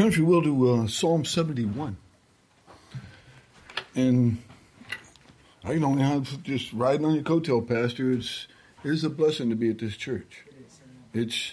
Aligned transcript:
Turn, 0.00 0.08
if 0.08 0.16
you 0.16 0.24
will, 0.24 0.42
to 0.42 0.70
uh, 0.70 0.86
Psalm 0.86 1.26
71. 1.26 1.94
And 3.94 4.42
I 5.62 5.76
don't 5.76 5.98
know, 5.98 6.24
just 6.42 6.72
riding 6.72 7.04
on 7.04 7.14
your 7.14 7.22
coattail, 7.22 7.68
Pastor. 7.68 8.10
It's, 8.10 8.48
it 8.82 8.92
is 8.92 9.04
a 9.04 9.10
blessing 9.10 9.50
to 9.50 9.56
be 9.56 9.68
at 9.68 9.78
this 9.78 9.98
church. 9.98 10.46
It's 11.12 11.52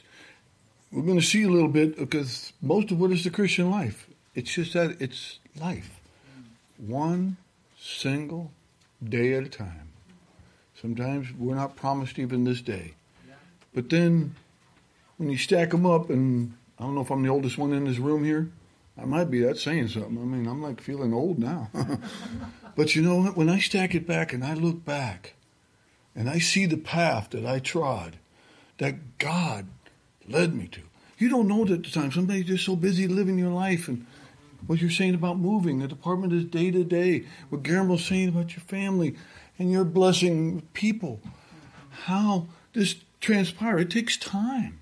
we're 0.93 1.01
going 1.01 1.19
to 1.19 1.25
see 1.25 1.43
a 1.43 1.49
little 1.49 1.67
bit 1.67 1.97
because 1.97 2.53
most 2.61 2.89
of 2.89 3.01
what 3.01 3.11
is 3.11 3.25
the 3.25 3.31
Christian 3.31 3.69
life. 3.69 4.07
It's 4.33 4.53
just 4.53 4.71
that 4.75 4.95
it's 5.01 5.39
life, 5.59 5.99
one 6.77 7.35
single 7.77 8.53
day 9.03 9.33
at 9.33 9.43
a 9.43 9.49
time. 9.49 9.89
Sometimes 10.81 11.33
we're 11.37 11.55
not 11.55 11.75
promised 11.75 12.17
even 12.17 12.45
this 12.45 12.61
day, 12.61 12.93
but 13.73 13.89
then 13.89 14.35
when 15.17 15.29
you 15.29 15.37
stack 15.37 15.71
them 15.71 15.85
up, 15.85 16.09
and 16.09 16.53
I 16.79 16.83
don't 16.83 16.95
know 16.95 17.01
if 17.01 17.09
I'm 17.09 17.23
the 17.23 17.29
oldest 17.29 17.57
one 17.57 17.73
in 17.73 17.85
this 17.85 17.97
room 17.97 18.23
here. 18.23 18.51
I 18.99 19.05
might 19.05 19.29
be. 19.29 19.41
That's 19.41 19.63
saying 19.63 19.89
something. 19.89 20.17
I 20.17 20.25
mean, 20.25 20.47
I'm 20.47 20.61
like 20.61 20.81
feeling 20.81 21.13
old 21.13 21.39
now. 21.39 21.69
but 22.75 22.95
you 22.95 23.01
know 23.01 23.17
what? 23.17 23.37
When 23.37 23.49
I 23.49 23.59
stack 23.59 23.93
it 23.95 24.07
back 24.07 24.33
and 24.33 24.43
I 24.43 24.53
look 24.53 24.83
back, 24.83 25.33
and 26.15 26.29
I 26.29 26.39
see 26.39 26.65
the 26.65 26.77
path 26.77 27.29
that 27.29 27.45
I 27.45 27.59
trod, 27.59 28.17
that 28.79 29.19
God 29.19 29.67
led 30.27 30.55
me 30.55 30.67
to. 30.69 30.81
You 31.19 31.29
don't 31.29 31.47
know 31.47 31.63
it 31.63 31.71
at 31.71 31.83
the 31.83 31.91
time. 31.91 32.11
Somebody's 32.11 32.45
just 32.45 32.65
so 32.65 32.75
busy 32.75 33.07
living 33.07 33.37
your 33.37 33.51
life 33.51 33.87
and 33.87 34.05
what 34.65 34.81
you're 34.81 34.89
saying 34.89 35.13
about 35.13 35.37
moving. 35.37 35.79
The 35.79 35.87
department 35.87 36.33
is 36.33 36.45
day 36.45 36.71
to 36.71 36.83
day. 36.83 37.25
What 37.49 37.63
Guillermo's 37.63 38.03
saying 38.03 38.29
about 38.29 38.55
your 38.55 38.63
family 38.63 39.15
and 39.59 39.71
your 39.71 39.83
blessing 39.83 40.63
people. 40.73 41.21
How 42.05 42.47
this 42.73 42.95
transpire. 43.21 43.77
It 43.79 43.91
takes 43.91 44.17
time. 44.17 44.79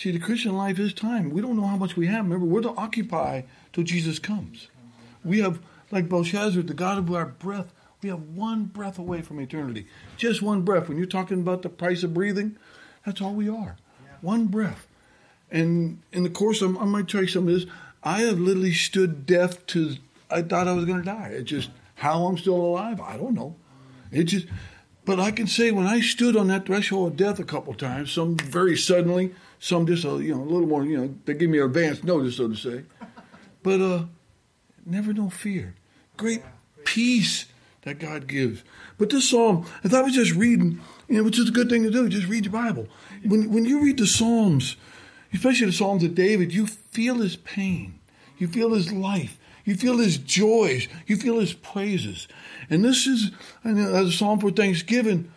See, 0.00 0.12
the 0.12 0.18
Christian 0.18 0.56
life 0.56 0.78
is 0.78 0.94
time. 0.94 1.28
We 1.28 1.42
don't 1.42 1.58
know 1.58 1.66
how 1.66 1.76
much 1.76 1.94
we 1.94 2.06
have. 2.06 2.24
Remember, 2.24 2.46
we're 2.46 2.62
to 2.62 2.70
occupy 2.70 3.42
till 3.74 3.84
Jesus 3.84 4.18
comes. 4.18 4.68
We 5.22 5.40
have, 5.40 5.60
like 5.90 6.08
Belshazzar, 6.08 6.62
the 6.62 6.72
God 6.72 6.96
of 6.96 7.12
our 7.12 7.26
breath, 7.26 7.70
we 8.00 8.08
have 8.08 8.22
one 8.22 8.64
breath 8.64 8.98
away 8.98 9.20
from 9.20 9.40
eternity. 9.40 9.86
Just 10.16 10.40
one 10.40 10.62
breath. 10.62 10.88
When 10.88 10.96
you're 10.96 11.06
talking 11.06 11.42
about 11.42 11.60
the 11.60 11.68
price 11.68 12.02
of 12.02 12.14
breathing, 12.14 12.56
that's 13.04 13.20
all 13.20 13.34
we 13.34 13.50
are. 13.50 13.76
One 14.22 14.46
breath. 14.46 14.86
And 15.50 16.00
in 16.12 16.22
the 16.22 16.30
course, 16.30 16.62
of, 16.62 16.78
I 16.78 16.86
might 16.86 17.06
tell 17.06 17.20
you 17.20 17.28
some 17.28 17.46
of 17.46 17.52
this. 17.52 17.66
I 18.02 18.22
have 18.22 18.38
literally 18.38 18.72
stood 18.72 19.26
deaf 19.26 19.66
to. 19.66 19.96
I 20.30 20.40
thought 20.40 20.66
I 20.66 20.72
was 20.72 20.86
going 20.86 21.00
to 21.00 21.04
die. 21.04 21.28
It 21.34 21.42
just 21.42 21.68
how 21.96 22.24
I'm 22.24 22.38
still 22.38 22.56
alive. 22.56 23.02
I 23.02 23.18
don't 23.18 23.34
know. 23.34 23.54
It 24.10 24.24
just. 24.24 24.46
But 25.04 25.20
I 25.20 25.30
can 25.30 25.46
say 25.46 25.70
when 25.72 25.86
I 25.86 26.00
stood 26.00 26.38
on 26.38 26.46
that 26.46 26.64
threshold 26.64 27.12
of 27.12 27.16
death 27.18 27.38
a 27.38 27.44
couple 27.44 27.74
times, 27.74 28.12
some 28.12 28.38
very 28.38 28.78
suddenly, 28.78 29.34
some 29.60 29.86
just 29.86 30.04
a 30.04 30.20
you 30.22 30.34
know 30.34 30.42
a 30.42 30.50
little 30.50 30.66
more 30.66 30.84
you 30.84 30.96
know 30.96 31.14
they 31.26 31.34
give 31.34 31.50
me 31.50 31.58
advance 31.58 32.02
notice 32.02 32.38
so 32.38 32.48
to 32.48 32.56
say, 32.56 32.84
but 33.62 33.80
uh, 33.80 34.04
never 34.84 35.12
no 35.12 35.30
fear, 35.30 35.76
great 36.16 36.42
peace 36.84 37.46
that 37.82 37.98
God 37.98 38.26
gives. 38.26 38.62
But 38.98 39.10
this 39.10 39.28
psalm, 39.28 39.66
if 39.84 39.94
I 39.94 40.02
was 40.02 40.14
just 40.14 40.34
reading, 40.34 40.80
you 41.08 41.18
know, 41.18 41.24
which 41.24 41.38
is 41.38 41.48
a 41.48 41.52
good 41.52 41.70
thing 41.70 41.82
to 41.84 41.90
do, 41.90 42.08
just 42.08 42.26
read 42.26 42.44
your 42.46 42.52
Bible. 42.52 42.88
When 43.24 43.52
when 43.52 43.64
you 43.64 43.82
read 43.82 43.98
the 43.98 44.06
Psalms, 44.06 44.76
especially 45.32 45.66
the 45.66 45.72
Psalms 45.72 46.02
of 46.02 46.14
David, 46.14 46.52
you 46.52 46.66
feel 46.66 47.16
his 47.16 47.36
pain, 47.36 48.00
you 48.38 48.48
feel 48.48 48.72
his 48.72 48.92
life, 48.92 49.38
you 49.64 49.74
feel 49.74 49.98
his 49.98 50.18
joys, 50.18 50.88
you 51.06 51.16
feel 51.16 51.38
his 51.38 51.52
praises. 51.52 52.28
And 52.68 52.84
this 52.84 53.06
is 53.06 53.30
and 53.62 53.78
as 53.78 54.08
a 54.08 54.12
psalm 54.12 54.40
for 54.40 54.50
Thanksgiving. 54.50 55.32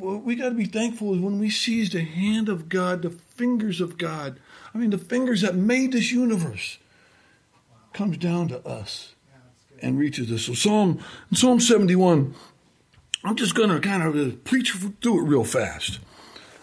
What 0.00 0.24
we 0.24 0.34
got 0.34 0.48
to 0.48 0.54
be 0.54 0.64
thankful 0.64 1.14
is 1.14 1.20
when 1.20 1.38
we 1.38 1.50
seize 1.50 1.90
the 1.90 2.00
hand 2.00 2.48
of 2.48 2.70
God, 2.70 3.02
the 3.02 3.10
fingers 3.10 3.82
of 3.82 3.98
God. 3.98 4.40
I 4.74 4.78
mean, 4.78 4.90
the 4.90 4.98
fingers 4.98 5.42
that 5.42 5.54
made 5.54 5.92
this 5.92 6.10
universe 6.10 6.78
comes 7.92 8.16
down 8.16 8.48
to 8.48 8.66
us 8.66 9.14
and 9.82 9.98
reaches 9.98 10.32
us. 10.32 10.42
So 10.42 10.54
Psalm 10.54 11.04
Psalm 11.34 11.60
71, 11.60 12.34
I'm 13.24 13.36
just 13.36 13.54
going 13.54 13.68
to 13.68 13.80
kind 13.80 14.02
of 14.02 14.44
preach 14.44 14.72
through 14.72 15.20
it 15.20 15.28
real 15.28 15.44
fast. 15.44 15.98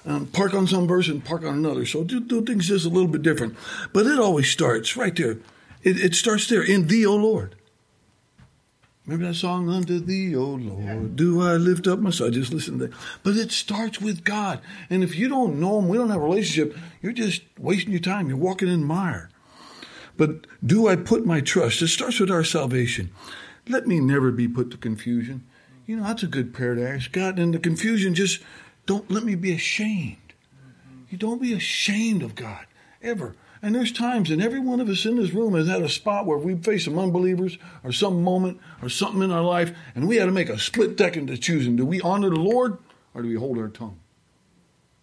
Um, 0.03 0.25
park 0.27 0.53
on 0.53 0.65
some 0.65 0.87
verse 0.87 1.07
and 1.07 1.23
park 1.23 1.43
on 1.43 1.53
another. 1.53 1.85
So 1.85 2.03
do, 2.03 2.19
do 2.21 2.43
things 2.43 2.69
just 2.69 2.85
a 2.85 2.89
little 2.89 3.09
bit 3.09 3.21
different. 3.21 3.55
But 3.93 4.07
it 4.07 4.19
always 4.19 4.49
starts 4.49 4.95
right 4.95 5.15
there. 5.15 5.37
It, 5.83 5.99
it 5.99 6.15
starts 6.15 6.47
there 6.47 6.63
in 6.63 6.87
thee, 6.87 7.05
O 7.05 7.15
Lord. 7.15 7.56
Remember 9.07 9.27
that 9.27 9.35
song, 9.35 9.69
Unto 9.69 9.99
Thee, 9.99 10.35
O 10.35 10.43
Lord, 10.43 11.15
do 11.15 11.41
I 11.41 11.53
lift 11.53 11.87
up 11.87 11.99
my 11.99 12.09
soul? 12.09 12.27
I 12.27 12.29
just 12.29 12.51
listened 12.51 12.81
to 12.81 12.87
that. 12.87 12.97
But 13.23 13.37
it 13.37 13.53
starts 13.53 14.01
with 14.01 14.25
God. 14.25 14.59
And 14.89 15.01
if 15.01 15.15
you 15.15 15.29
don't 15.29 15.61
know 15.61 15.79
Him, 15.79 15.87
we 15.87 15.97
don't 15.97 16.09
have 16.09 16.21
a 16.21 16.25
relationship, 16.25 16.77
you're 17.01 17.13
just 17.13 17.41
wasting 17.57 17.91
your 17.91 18.01
time. 18.01 18.27
You're 18.27 18.37
walking 18.37 18.67
in 18.67 18.83
mire. 18.83 19.29
But 20.17 20.45
do 20.65 20.89
I 20.89 20.97
put 20.97 21.25
my 21.25 21.39
trust? 21.39 21.81
It 21.81 21.87
starts 21.87 22.19
with 22.19 22.29
our 22.29 22.43
salvation. 22.43 23.11
Let 23.69 23.87
me 23.87 24.01
never 24.01 24.29
be 24.29 24.47
put 24.49 24.71
to 24.71 24.77
confusion. 24.77 25.45
You 25.85 25.95
know, 25.95 26.03
that's 26.03 26.23
a 26.23 26.27
good 26.27 26.53
prayer 26.53 26.75
to 26.75 26.85
ask 26.85 27.09
God. 27.13 27.39
And 27.39 27.53
the 27.53 27.59
confusion, 27.59 28.13
just 28.13 28.41
don't 28.87 29.09
let 29.09 29.23
me 29.23 29.35
be 29.35 29.53
ashamed. 29.53 30.17
You 31.09 31.17
don't 31.17 31.41
be 31.41 31.53
ashamed 31.53 32.23
of 32.23 32.35
God, 32.35 32.65
ever. 33.01 33.35
And 33.61 33.73
there's 33.73 33.91
times, 33.91 34.29
and 34.29 34.41
every 34.41 34.59
one 34.59 34.79
of 34.79 34.89
us 34.89 35.05
in 35.05 35.15
this 35.15 35.33
room 35.33 35.55
has 35.55 35.67
had 35.67 35.81
a 35.81 35.89
spot 35.89 36.25
where 36.25 36.37
we 36.37 36.55
face 36.55 36.85
some 36.85 36.99
unbelievers 36.99 37.57
or 37.83 37.91
some 37.91 38.23
moment 38.23 38.59
or 38.81 38.89
something 38.89 39.23
in 39.23 39.31
our 39.31 39.41
life, 39.41 39.75
and 39.95 40.07
we 40.07 40.17
had 40.17 40.25
to 40.25 40.31
make 40.31 40.49
a 40.49 40.59
split 40.59 40.97
second 40.97 41.27
to 41.27 41.37
choosing. 41.37 41.75
Do 41.75 41.85
we 41.85 41.99
honor 42.01 42.29
the 42.29 42.35
Lord 42.35 42.77
or 43.13 43.23
do 43.23 43.29
we 43.29 43.35
hold 43.35 43.57
our 43.57 43.69
tongue? 43.69 43.99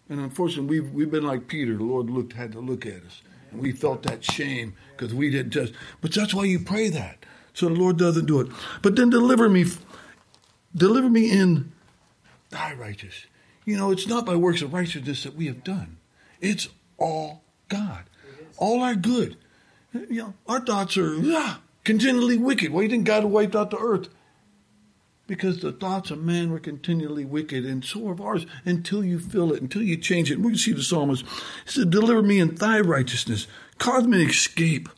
And 0.07 0.19
unfortunately, 0.19 0.79
we've, 0.79 0.91
we've 0.91 1.11
been 1.11 1.25
like 1.25 1.47
Peter. 1.47 1.75
The 1.75 1.83
Lord 1.83 2.09
looked 2.09 2.33
had 2.33 2.51
to 2.53 2.59
look 2.59 2.85
at 2.85 3.03
us. 3.03 3.21
And 3.51 3.61
we 3.61 3.71
felt 3.71 4.03
that 4.03 4.23
shame 4.23 4.75
because 4.95 5.13
we 5.13 5.29
didn't 5.29 5.51
just. 5.51 5.73
But 6.01 6.13
that's 6.13 6.33
why 6.33 6.45
you 6.45 6.59
pray 6.59 6.89
that. 6.89 7.25
So 7.53 7.67
the 7.67 7.75
Lord 7.75 7.97
doesn't 7.97 8.25
do 8.25 8.39
it. 8.41 8.47
But 8.81 8.95
then 8.95 9.09
deliver 9.09 9.49
me, 9.49 9.65
deliver 10.75 11.09
me 11.09 11.31
in 11.31 11.71
thy 12.51 12.73
righteous. 12.73 13.25
You 13.65 13.77
know, 13.77 13.91
it's 13.91 14.07
not 14.07 14.25
by 14.25 14.35
works 14.35 14.61
of 14.61 14.73
righteousness 14.73 15.23
that 15.23 15.35
we 15.35 15.47
have 15.47 15.63
done. 15.63 15.97
It's 16.39 16.67
all 16.97 17.43
God 17.67 18.03
all 18.57 18.81
our 18.81 18.95
good. 18.95 19.37
You 19.93 20.07
know, 20.09 20.33
our 20.47 20.59
thoughts 20.59 20.97
are 20.97 21.15
ah, 21.25 21.61
continually 21.83 22.37
wicked. 22.37 22.71
Why 22.71 22.87
didn't 22.87 23.05
God 23.05 23.23
wipe 23.25 23.55
out 23.55 23.71
the 23.71 23.77
earth? 23.77 24.09
Because 25.27 25.61
the 25.61 25.71
thoughts 25.71 26.11
of 26.11 26.23
man 26.23 26.51
were 26.51 26.59
continually 26.59 27.25
wicked, 27.25 27.65
and 27.65 27.83
so 27.83 28.07
are 28.09 28.21
ours 28.21 28.45
until 28.63 29.03
you 29.03 29.17
feel 29.17 29.51
it, 29.53 29.61
until 29.61 29.81
you 29.81 29.97
change 29.97 30.29
it. 30.29 30.39
We 30.39 30.51
can 30.51 30.57
see 30.57 30.73
the 30.73 30.83
psalmist. 30.83 31.25
He 31.65 31.71
said, 31.71 31.89
Deliver 31.89 32.21
me 32.21 32.39
in 32.39 32.55
thy 32.55 32.79
righteousness, 32.79 33.47
cause 33.79 34.05
me 34.05 34.23
to 34.23 34.29
escape. 34.29 34.89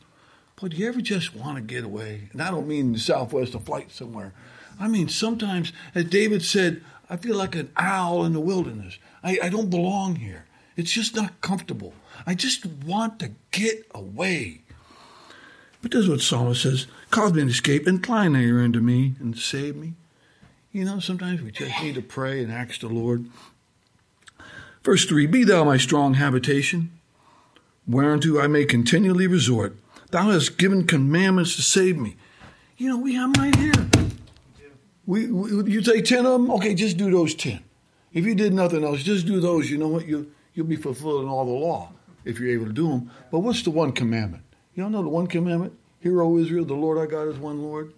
But 0.60 0.72
do 0.72 0.76
you 0.76 0.88
ever 0.88 1.00
just 1.00 1.34
want 1.34 1.56
to 1.56 1.62
get 1.62 1.84
away? 1.84 2.28
And 2.32 2.42
I 2.42 2.50
don't 2.50 2.66
mean 2.66 2.92
the 2.92 2.98
southwest, 2.98 3.54
a 3.54 3.60
flight 3.60 3.92
somewhere. 3.92 4.34
I 4.80 4.88
mean, 4.88 5.08
sometimes, 5.08 5.72
as 5.94 6.04
David 6.04 6.42
said, 6.42 6.82
I 7.08 7.16
feel 7.16 7.36
like 7.36 7.54
an 7.54 7.70
owl 7.76 8.24
in 8.24 8.32
the 8.32 8.40
wilderness. 8.40 8.98
I, 9.22 9.38
I 9.44 9.48
don't 9.48 9.70
belong 9.70 10.16
here. 10.16 10.44
It's 10.76 10.92
just 10.92 11.14
not 11.16 11.40
comfortable. 11.40 11.94
I 12.26 12.34
just 12.34 12.66
want 12.66 13.18
to 13.20 13.32
get 13.50 13.86
away. 13.94 14.62
But 15.80 15.92
this 15.92 16.04
is 16.04 16.08
what 16.08 16.20
Psalmist 16.20 16.62
says 16.62 16.86
Cause 17.10 17.32
me 17.32 17.42
to 17.42 17.48
escape, 17.48 17.86
incline 17.86 18.32
thy 18.32 18.40
ear 18.40 18.62
unto 18.62 18.80
me, 18.80 19.14
and 19.20 19.36
save 19.38 19.76
me. 19.76 19.94
You 20.72 20.84
know, 20.84 21.00
sometimes 21.00 21.40
we 21.40 21.50
just 21.50 21.80
need 21.82 21.94
to 21.94 22.02
pray 22.02 22.42
and 22.42 22.52
ask 22.52 22.80
the 22.80 22.88
Lord. 22.88 23.26
Verse 24.82 25.06
3 25.06 25.26
Be 25.26 25.44
thou 25.44 25.64
my 25.64 25.78
strong 25.78 26.14
habitation, 26.14 26.90
whereunto 27.86 28.40
I 28.40 28.46
may 28.46 28.64
continually 28.64 29.26
resort. 29.26 29.76
Thou 30.10 30.30
hast 30.30 30.58
given 30.58 30.86
commandments 30.86 31.56
to 31.56 31.62
save 31.62 31.96
me. 31.98 32.16
You 32.76 32.88
know, 32.88 32.98
we 32.98 33.14
have 33.14 33.32
them 33.32 33.44
right 33.44 33.56
here. 33.56 33.88
We, 35.06 35.30
we, 35.30 35.72
you 35.72 35.82
say 35.82 36.02
10 36.02 36.26
of 36.26 36.32
them? 36.32 36.50
Okay, 36.52 36.74
just 36.74 36.96
do 36.96 37.10
those 37.10 37.34
10. 37.34 37.60
If 38.12 38.26
you 38.26 38.34
did 38.34 38.52
nothing 38.52 38.84
else, 38.84 39.02
just 39.02 39.26
do 39.26 39.40
those. 39.40 39.70
You 39.70 39.78
know 39.78 39.88
what? 39.88 40.06
You, 40.06 40.30
you'll 40.54 40.66
be 40.66 40.76
fulfilling 40.76 41.28
all 41.28 41.44
the 41.44 41.50
law 41.50 41.92
if 42.28 42.38
you're 42.38 42.50
able 42.50 42.66
to 42.66 42.72
do 42.72 42.88
them. 42.88 43.10
But 43.30 43.40
what's 43.40 43.62
the 43.62 43.70
one 43.70 43.92
commandment? 43.92 44.44
Don't 44.76 44.92
know 44.92 45.02
the 45.02 45.08
one 45.08 45.26
commandment? 45.26 45.76
Hear, 45.98 46.22
O 46.22 46.38
Israel, 46.38 46.64
the 46.64 46.74
Lord 46.74 46.98
our 46.98 47.06
God 47.06 47.26
is 47.26 47.36
one 47.36 47.60
Lord. 47.62 47.92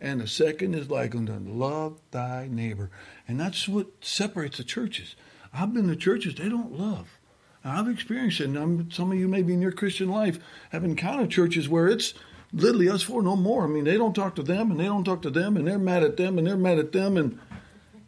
And 0.00 0.20
the 0.20 0.26
second 0.26 0.74
is 0.74 0.90
like 0.90 1.14
unto 1.14 1.32
love 1.32 2.00
thy 2.10 2.48
neighbor. 2.50 2.90
And 3.28 3.38
that's 3.38 3.68
what 3.68 3.86
separates 4.00 4.58
the 4.58 4.64
churches. 4.64 5.14
I've 5.54 5.72
been 5.72 5.88
to 5.88 5.96
churches, 5.96 6.34
they 6.34 6.48
don't 6.48 6.78
love. 6.78 7.18
And 7.62 7.72
I've 7.72 7.88
experienced 7.88 8.40
it. 8.40 8.46
And 8.46 8.58
I'm, 8.58 8.90
some 8.90 9.12
of 9.12 9.18
you 9.18 9.28
maybe 9.28 9.52
in 9.52 9.62
your 9.62 9.72
Christian 9.72 10.08
life 10.08 10.38
have 10.70 10.84
encountered 10.84 11.30
churches 11.30 11.68
where 11.68 11.86
it's 11.86 12.14
literally 12.52 12.88
us 12.88 13.02
four 13.02 13.22
no 13.22 13.36
more. 13.36 13.64
I 13.64 13.68
mean, 13.68 13.84
they 13.84 13.96
don't 13.96 14.14
talk 14.14 14.34
to 14.36 14.42
them 14.42 14.70
and 14.70 14.80
they 14.80 14.84
don't 14.84 15.04
talk 15.04 15.22
to 15.22 15.30
them 15.30 15.56
and 15.56 15.66
they're 15.66 15.78
mad 15.78 16.02
at 16.02 16.16
them 16.16 16.38
and 16.38 16.46
they're 16.46 16.56
mad 16.56 16.78
at 16.78 16.92
them. 16.92 17.16
And 17.16 17.38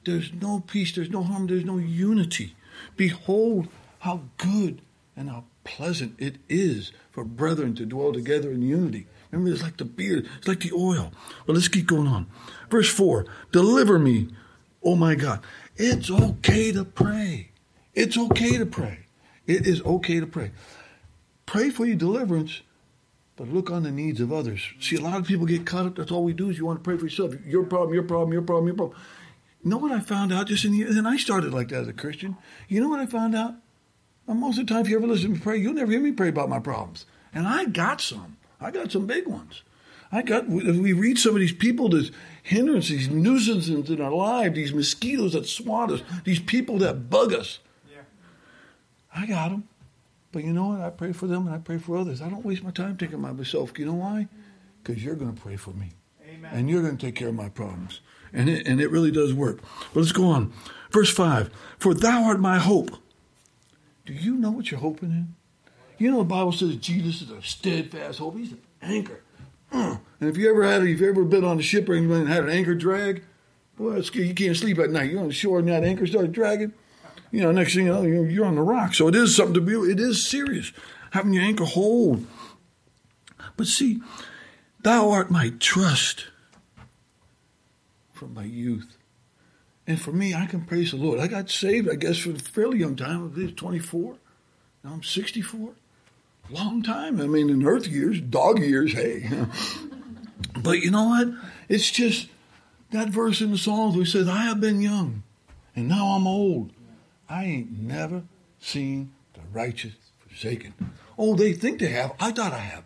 there's 0.05 0.33
no 0.33 0.61
peace, 0.67 0.95
there's 0.95 1.11
no 1.11 1.23
harm, 1.23 1.47
there's 1.47 1.65
no 1.65 1.79
unity. 1.79 2.57
Behold, 2.97 3.69
how 4.01 4.23
good 4.37 4.83
and 5.17 5.31
how 5.31 5.45
pleasant 5.69 6.15
it 6.19 6.37
is 6.49 6.93
for 7.11 7.25
brethren 7.25 7.75
to 7.75 7.85
dwell 7.85 8.13
together 8.13 8.51
in 8.51 8.63
unity. 8.63 9.07
Remember, 9.31 9.53
it's 9.53 9.63
like 9.63 9.77
the 9.77 9.85
beard, 9.85 10.27
it's 10.39 10.49
like 10.49 10.61
the 10.61 10.73
oil. 10.73 11.13
But 11.47 11.55
let's 11.55 11.69
keep 11.69 11.87
going 11.87 12.09
on. 12.09 12.27
Verse 12.71 12.91
4 12.91 13.27
Deliver 13.53 13.99
me, 13.99 14.29
oh 14.83 14.97
my 14.97 15.15
God. 15.15 15.41
It's 15.77 16.11
okay 16.11 16.73
to 16.73 16.85
pray. 16.85 17.51
It's 17.95 18.17
okay 18.17 18.57
to 18.57 18.67
pray. 18.67 19.01
It 19.47 19.67
is 19.67 19.83
okay 19.83 20.21
to 20.21 20.27
pray. 20.27 20.53
Pray 21.45 21.71
for 21.71 21.85
your 21.85 21.97
deliverance, 21.97 22.63
but 23.37 23.49
look 23.49 23.71
on 23.71 23.83
the 23.83 23.93
needs 23.93 24.21
of 24.21 24.33
others. 24.33 24.63
See, 24.81 24.97
a 24.97 25.01
lot 25.01 25.19
of 25.19 25.27
people 25.27 25.47
get 25.47 25.67
caught 25.67 25.87
up. 25.87 25.97
That's 25.97 26.11
all 26.11 26.25
we 26.25 26.33
do 26.33 26.51
is 26.51 26.59
you 26.59 26.67
want 26.67 26.79
to 26.79 26.83
pray 26.83 26.97
for 26.97 27.05
yourself. 27.05 27.35
Your 27.47 27.65
problem, 27.65 27.95
your 27.95 28.03
problem, 28.03 28.33
your 28.33 28.43
problem, 28.43 28.67
your 28.67 28.77
problem. 28.77 28.99
You 29.63 29.71
know 29.71 29.79
what 29.79 29.93
I 29.93 30.01
found 30.01 30.33
out 30.33 30.47
just 30.47 30.65
in 30.65 30.73
the, 30.73 30.83
and 30.83 31.07
I 31.07 31.17
started 31.19 31.53
like 31.53 31.69
that 31.69 31.83
as 31.83 31.89
a 31.89 31.93
Christian. 31.93 32.37
You 32.69 32.81
know 32.81 32.89
what 32.89 33.01
I 33.01 33.07
found 33.07 33.35
out? 33.35 33.55
Most 34.37 34.59
of 34.59 34.67
the 34.67 34.73
time, 34.73 34.83
if 34.83 34.89
you 34.89 34.97
ever 34.97 35.07
listen 35.07 35.31
to 35.31 35.35
me 35.35 35.41
pray, 35.41 35.57
you'll 35.57 35.75
never 35.75 35.91
hear 35.91 36.01
me 36.01 36.13
pray 36.13 36.29
about 36.29 36.49
my 36.49 36.59
problems. 36.59 37.07
And 37.33 37.47
I 37.47 37.65
got 37.65 38.01
some. 38.01 38.37
I 38.61 38.71
got 38.71 38.93
some 38.93 39.07
big 39.07 39.27
ones. 39.27 39.63
I 40.11 40.23
got, 40.23 40.45
if 40.49 40.77
we 40.77 40.93
read 40.93 41.19
some 41.19 41.35
of 41.35 41.41
these 41.41 41.53
people, 41.53 41.91
these 41.91 42.11
hindrances, 42.43 42.91
these 42.91 43.09
nuisances 43.11 43.91
in 43.91 44.01
our 44.01 44.11
life, 44.11 44.55
these 44.55 44.73
mosquitoes 44.73 45.35
that 45.35 45.47
swat 45.47 45.93
us, 45.93 46.03
these 46.25 46.41
people 46.41 46.79
that 46.79 47.11
bug 47.11 47.35
us. 47.35 47.59
Yeah. 47.91 48.01
I 49.15 49.27
got 49.27 49.51
them. 49.51 49.69
But 50.33 50.45
you 50.45 50.53
know 50.53 50.69
what? 50.69 50.81
I 50.81 50.91
pray 50.91 51.13
for 51.13 51.27
them 51.27 51.47
and 51.47 51.55
I 51.55 51.59
pray 51.59 51.79
for 51.79 51.97
others. 51.97 52.23
I 52.23 52.29
don't 52.29 52.45
waste 52.45 52.63
my 52.63 52.71
time 52.71 52.97
thinking 52.97 53.19
about 53.19 53.37
myself. 53.37 53.79
You 53.79 53.87
know 53.87 53.95
why? 53.95 54.29
Because 54.83 55.03
you're 55.03 55.15
going 55.15 55.35
to 55.35 55.41
pray 55.41 55.57
for 55.57 55.71
me. 55.71 55.93
Amen. 56.27 56.51
And 56.53 56.71
you're 56.71 56.83
going 56.83 56.97
to 56.97 57.07
take 57.07 57.15
care 57.15 57.29
of 57.29 57.35
my 57.35 57.49
problems. 57.49 58.01
And 58.33 58.49
it, 58.49 58.67
and 58.67 58.81
it 58.81 58.91
really 58.91 59.11
does 59.11 59.33
work. 59.33 59.61
But 59.93 60.01
let's 60.01 60.13
go 60.13 60.27
on. 60.27 60.53
Verse 60.91 61.11
5 61.11 61.51
For 61.79 61.95
thou 61.95 62.25
art 62.25 62.41
my 62.41 62.59
hope. 62.59 62.91
Do 64.09 64.15
you 64.15 64.37
know 64.37 64.51
what 64.51 64.71
you're 64.71 64.81
hoping 64.81 65.11
in? 65.11 65.35
You 65.99 66.11
know 66.11 66.19
the 66.21 66.25
Bible 66.25 66.53
says 66.53 66.77
Jesus 66.77 67.21
is 67.21 67.31
a 67.31 67.43
steadfast 67.43 68.19
hope. 68.19 68.39
He's 68.39 68.53
an 68.53 68.63
anchor. 68.81 69.21
Mm. 69.71 70.01
And 70.21 70.31
if 70.31 70.39
you 70.39 70.49
ever 70.49 70.65
had, 70.65 70.81
if 70.81 70.89
you've 70.89 71.03
ever 71.03 71.25
been 71.25 71.45
on 71.45 71.59
a 71.59 71.63
ship 71.63 71.91
or 71.91 71.93
anything 71.93 72.17
and 72.17 72.29
had 72.29 72.45
an 72.45 72.49
anchor 72.49 72.75
drag, 72.75 73.23
boy, 73.77 73.97
you 74.15 74.33
can't 74.33 74.57
sleep 74.57 74.79
at 74.79 74.89
night. 74.89 75.11
You're 75.11 75.21
on 75.21 75.27
the 75.27 75.35
shore 75.35 75.59
and 75.59 75.69
that 75.69 75.85
anchor 75.85 76.07
starts 76.07 76.33
dragging. 76.33 76.73
You 77.31 77.43
know, 77.43 77.53
next 77.53 77.75
thing 77.75 77.85
you 77.85 77.93
know, 77.93 78.03
you're 78.03 78.47
on 78.47 78.55
the 78.55 78.63
rock. 78.63 78.95
So 78.95 79.09
it 79.09 79.15
is 79.15 79.37
something 79.37 79.53
to 79.53 79.61
be. 79.61 79.75
It 79.75 80.01
is 80.01 80.27
serious 80.27 80.73
having 81.11 81.35
your 81.35 81.45
anchor 81.45 81.67
hold. 81.67 82.27
But 83.59 83.67
see, 83.67 84.01
thou 84.81 85.11
art 85.11 85.31
my 85.31 85.53
trust 85.59 86.29
from 88.15 88.33
my 88.33 88.45
youth. 88.45 88.98
And 89.89 90.01
for 90.01 90.13
me, 90.13 90.35
I 90.35 90.47
can 90.47 90.61
praise 90.61 90.93
the 90.93 90.99
Lord. 90.99 91.19
I 91.19 91.27
got 91.27 91.51
saved, 91.51 91.91
I 91.91 91.97
guess, 91.97 92.19
for 92.19 92.31
a 92.31 92.39
fairly 92.39 92.79
young 92.79 92.95
time. 92.95 93.33
I 93.35 93.41
was 93.41 93.53
24. 93.53 94.15
Now 94.85 94.93
I'm 94.93 95.03
64 95.03 95.71
long 96.51 96.83
time. 96.83 97.21
I 97.21 97.27
mean, 97.27 97.51
in 97.51 97.65
earth 97.67 97.87
years, 97.87 98.21
dog 98.21 98.59
years, 98.61 98.93
hey. 98.93 99.29
but 100.63 100.81
you 100.81 100.91
know 100.91 101.05
what? 101.05 101.29
It's 101.69 101.91
just 101.91 102.29
that 102.91 103.09
verse 103.09 103.41
in 103.41 103.51
the 103.51 103.59
Psalms 103.59 103.97
where 103.97 104.07
says, 104.07 104.29
I 104.29 104.43
have 104.43 104.61
been 104.61 104.81
young 104.81 105.23
and 105.77 105.89
now 105.89 106.07
I'm 106.07 106.27
old. 106.27 106.73
I 107.29 107.45
ain't 107.45 107.79
never 107.79 108.23
seen 108.61 109.13
the 109.35 109.41
righteous 109.53 109.93
forsaken. 110.27 110.75
Oh, 111.19 111.35
they 111.35 111.53
think 111.53 111.81
they 111.81 111.89
have. 111.89 112.15
I 112.19 112.33
thought 112.33 112.53
I 112.53 112.59
have. 112.59 112.85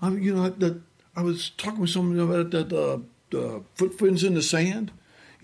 I 0.00 0.10
mean, 0.10 0.22
you 0.22 0.34
know, 0.34 0.48
that 0.48 0.80
I 1.14 1.22
was 1.22 1.50
talking 1.50 1.80
with 1.80 1.90
someone 1.90 2.18
about 2.18 2.50
that 2.52 2.72
uh, 2.72 3.60
footprints 3.74 4.22
in 4.22 4.34
the 4.34 4.42
sand. 4.42 4.90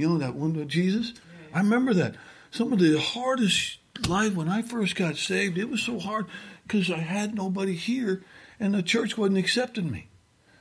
You 0.00 0.08
know 0.08 0.19
that 0.19 0.35
one 0.35 0.55
with 0.55 0.69
Jesus. 0.69 1.12
I 1.52 1.58
remember 1.58 1.93
that. 1.93 2.14
Some 2.50 2.73
of 2.73 2.79
the 2.79 2.99
hardest 2.99 3.81
life 4.08 4.35
when 4.35 4.49
I 4.49 4.62
first 4.62 4.97
got 4.97 5.17
saved, 5.17 5.58
it 5.58 5.69
was 5.69 5.82
so 5.82 5.99
hard 5.99 6.25
because 6.67 6.91
I 6.91 7.00
had 7.00 7.35
nobody 7.35 7.75
here 7.75 8.25
and 8.58 8.73
the 8.73 8.82
church 8.82 9.19
wasn't 9.19 9.37
accepting 9.37 9.91
me. 9.91 10.08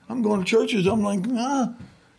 I'm 0.09 0.21
going 0.21 0.43
to 0.43 0.45
churches, 0.45 0.87
I'm 0.87 1.03
like, 1.03 1.21
ah, 1.31 1.73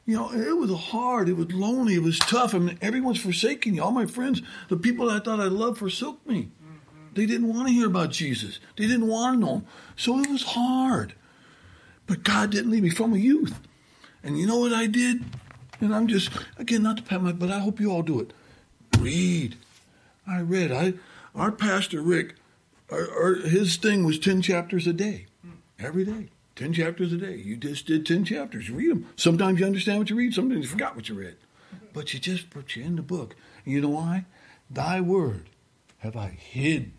you 0.06 0.16
know, 0.16 0.32
it 0.32 0.56
was 0.56 0.70
hard, 0.72 1.28
it 1.28 1.36
was 1.36 1.52
lonely, 1.52 1.96
it 1.96 2.02
was 2.02 2.18
tough. 2.20 2.54
I 2.54 2.58
mean, 2.58 2.78
everyone's 2.80 3.20
forsaking 3.20 3.74
you. 3.74 3.82
All 3.82 3.90
my 3.90 4.06
friends, 4.06 4.40
the 4.70 4.78
people 4.78 5.10
I 5.10 5.20
thought 5.20 5.40
I 5.40 5.44
loved, 5.44 5.76
forsook 5.76 6.26
me. 6.26 6.50
Mm-hmm. 6.64 7.14
They 7.14 7.26
didn't 7.26 7.48
want 7.48 7.68
to 7.68 7.74
hear 7.74 7.86
about 7.86 8.12
Jesus. 8.12 8.60
They 8.78 8.86
didn't 8.86 9.08
want 9.08 9.36
to 9.36 9.46
know 9.46 9.54
him. 9.56 9.66
So 9.94 10.18
it 10.20 10.30
was 10.30 10.42
hard. 10.42 11.14
But 12.06 12.22
God 12.22 12.50
didn't 12.50 12.70
leave 12.70 12.82
me 12.82 12.88
from 12.88 13.12
a 13.12 13.18
youth. 13.18 13.60
And 14.22 14.38
you 14.38 14.46
know 14.46 14.58
what 14.58 14.72
I 14.72 14.86
did? 14.86 15.22
And 15.80 15.94
I'm 15.94 16.06
just, 16.06 16.30
again, 16.58 16.82
not 16.82 16.98
to 16.98 17.02
pat 17.02 17.22
my, 17.22 17.32
but 17.32 17.50
I 17.50 17.58
hope 17.58 17.80
you 17.80 17.90
all 17.90 18.02
do 18.02 18.20
it. 18.20 18.32
Read. 18.98 19.56
I 20.26 20.40
read. 20.40 20.70
I, 20.70 20.94
our 21.34 21.50
pastor, 21.50 22.02
Rick, 22.02 22.34
our, 22.90 23.10
our, 23.10 23.34
his 23.36 23.76
thing 23.76 24.04
was 24.04 24.18
10 24.18 24.42
chapters 24.42 24.86
a 24.86 24.92
day, 24.92 25.26
every 25.78 26.04
day. 26.04 26.28
10 26.56 26.74
chapters 26.74 27.12
a 27.12 27.16
day. 27.16 27.36
You 27.36 27.56
just 27.56 27.86
did 27.86 28.04
10 28.04 28.24
chapters. 28.24 28.68
You 28.68 28.74
Read 28.74 28.90
them. 28.90 29.08
Sometimes 29.16 29.60
you 29.60 29.66
understand 29.66 29.98
what 29.98 30.10
you 30.10 30.16
read, 30.16 30.34
sometimes 30.34 30.62
you 30.62 30.68
forgot 30.68 30.94
what 30.94 31.08
you 31.08 31.14
read. 31.14 31.36
But 31.92 32.12
you 32.12 32.20
just 32.20 32.50
put 32.50 32.76
you 32.76 32.84
in 32.84 32.96
the 32.96 33.02
book. 33.02 33.34
And 33.64 33.72
you 33.74 33.80
know 33.80 33.88
why? 33.88 34.26
Thy 34.70 35.00
word 35.00 35.48
have 35.98 36.16
I 36.16 36.28
hid 36.28 36.92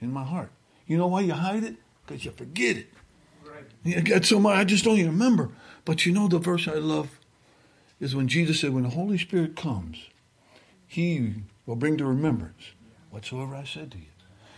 in 0.00 0.12
my 0.12 0.24
heart. 0.24 0.50
You 0.86 0.96
know 0.96 1.08
why 1.08 1.22
you 1.22 1.32
hide 1.32 1.64
it? 1.64 1.76
Because 2.06 2.24
you 2.24 2.30
forget 2.30 2.76
it. 2.76 2.88
Right. 3.44 3.64
You 3.84 4.00
got 4.00 4.24
so 4.24 4.38
much, 4.38 4.56
I 4.56 4.64
just 4.64 4.84
don't 4.84 4.98
even 4.98 5.12
remember. 5.12 5.50
But 5.84 6.06
you 6.06 6.12
know 6.12 6.28
the 6.28 6.38
verse 6.38 6.68
I 6.68 6.74
love 6.74 7.19
is 8.00 8.16
when 8.16 8.28
Jesus 8.28 8.60
said, 8.60 8.72
When 8.72 8.82
the 8.82 8.90
Holy 8.90 9.18
Spirit 9.18 9.54
comes, 9.54 10.08
he 10.86 11.34
will 11.66 11.76
bring 11.76 11.96
to 11.98 12.06
remembrance 12.06 12.72
whatsoever 13.10 13.54
I 13.54 13.64
said 13.64 13.92
to 13.92 13.98
you. 13.98 14.04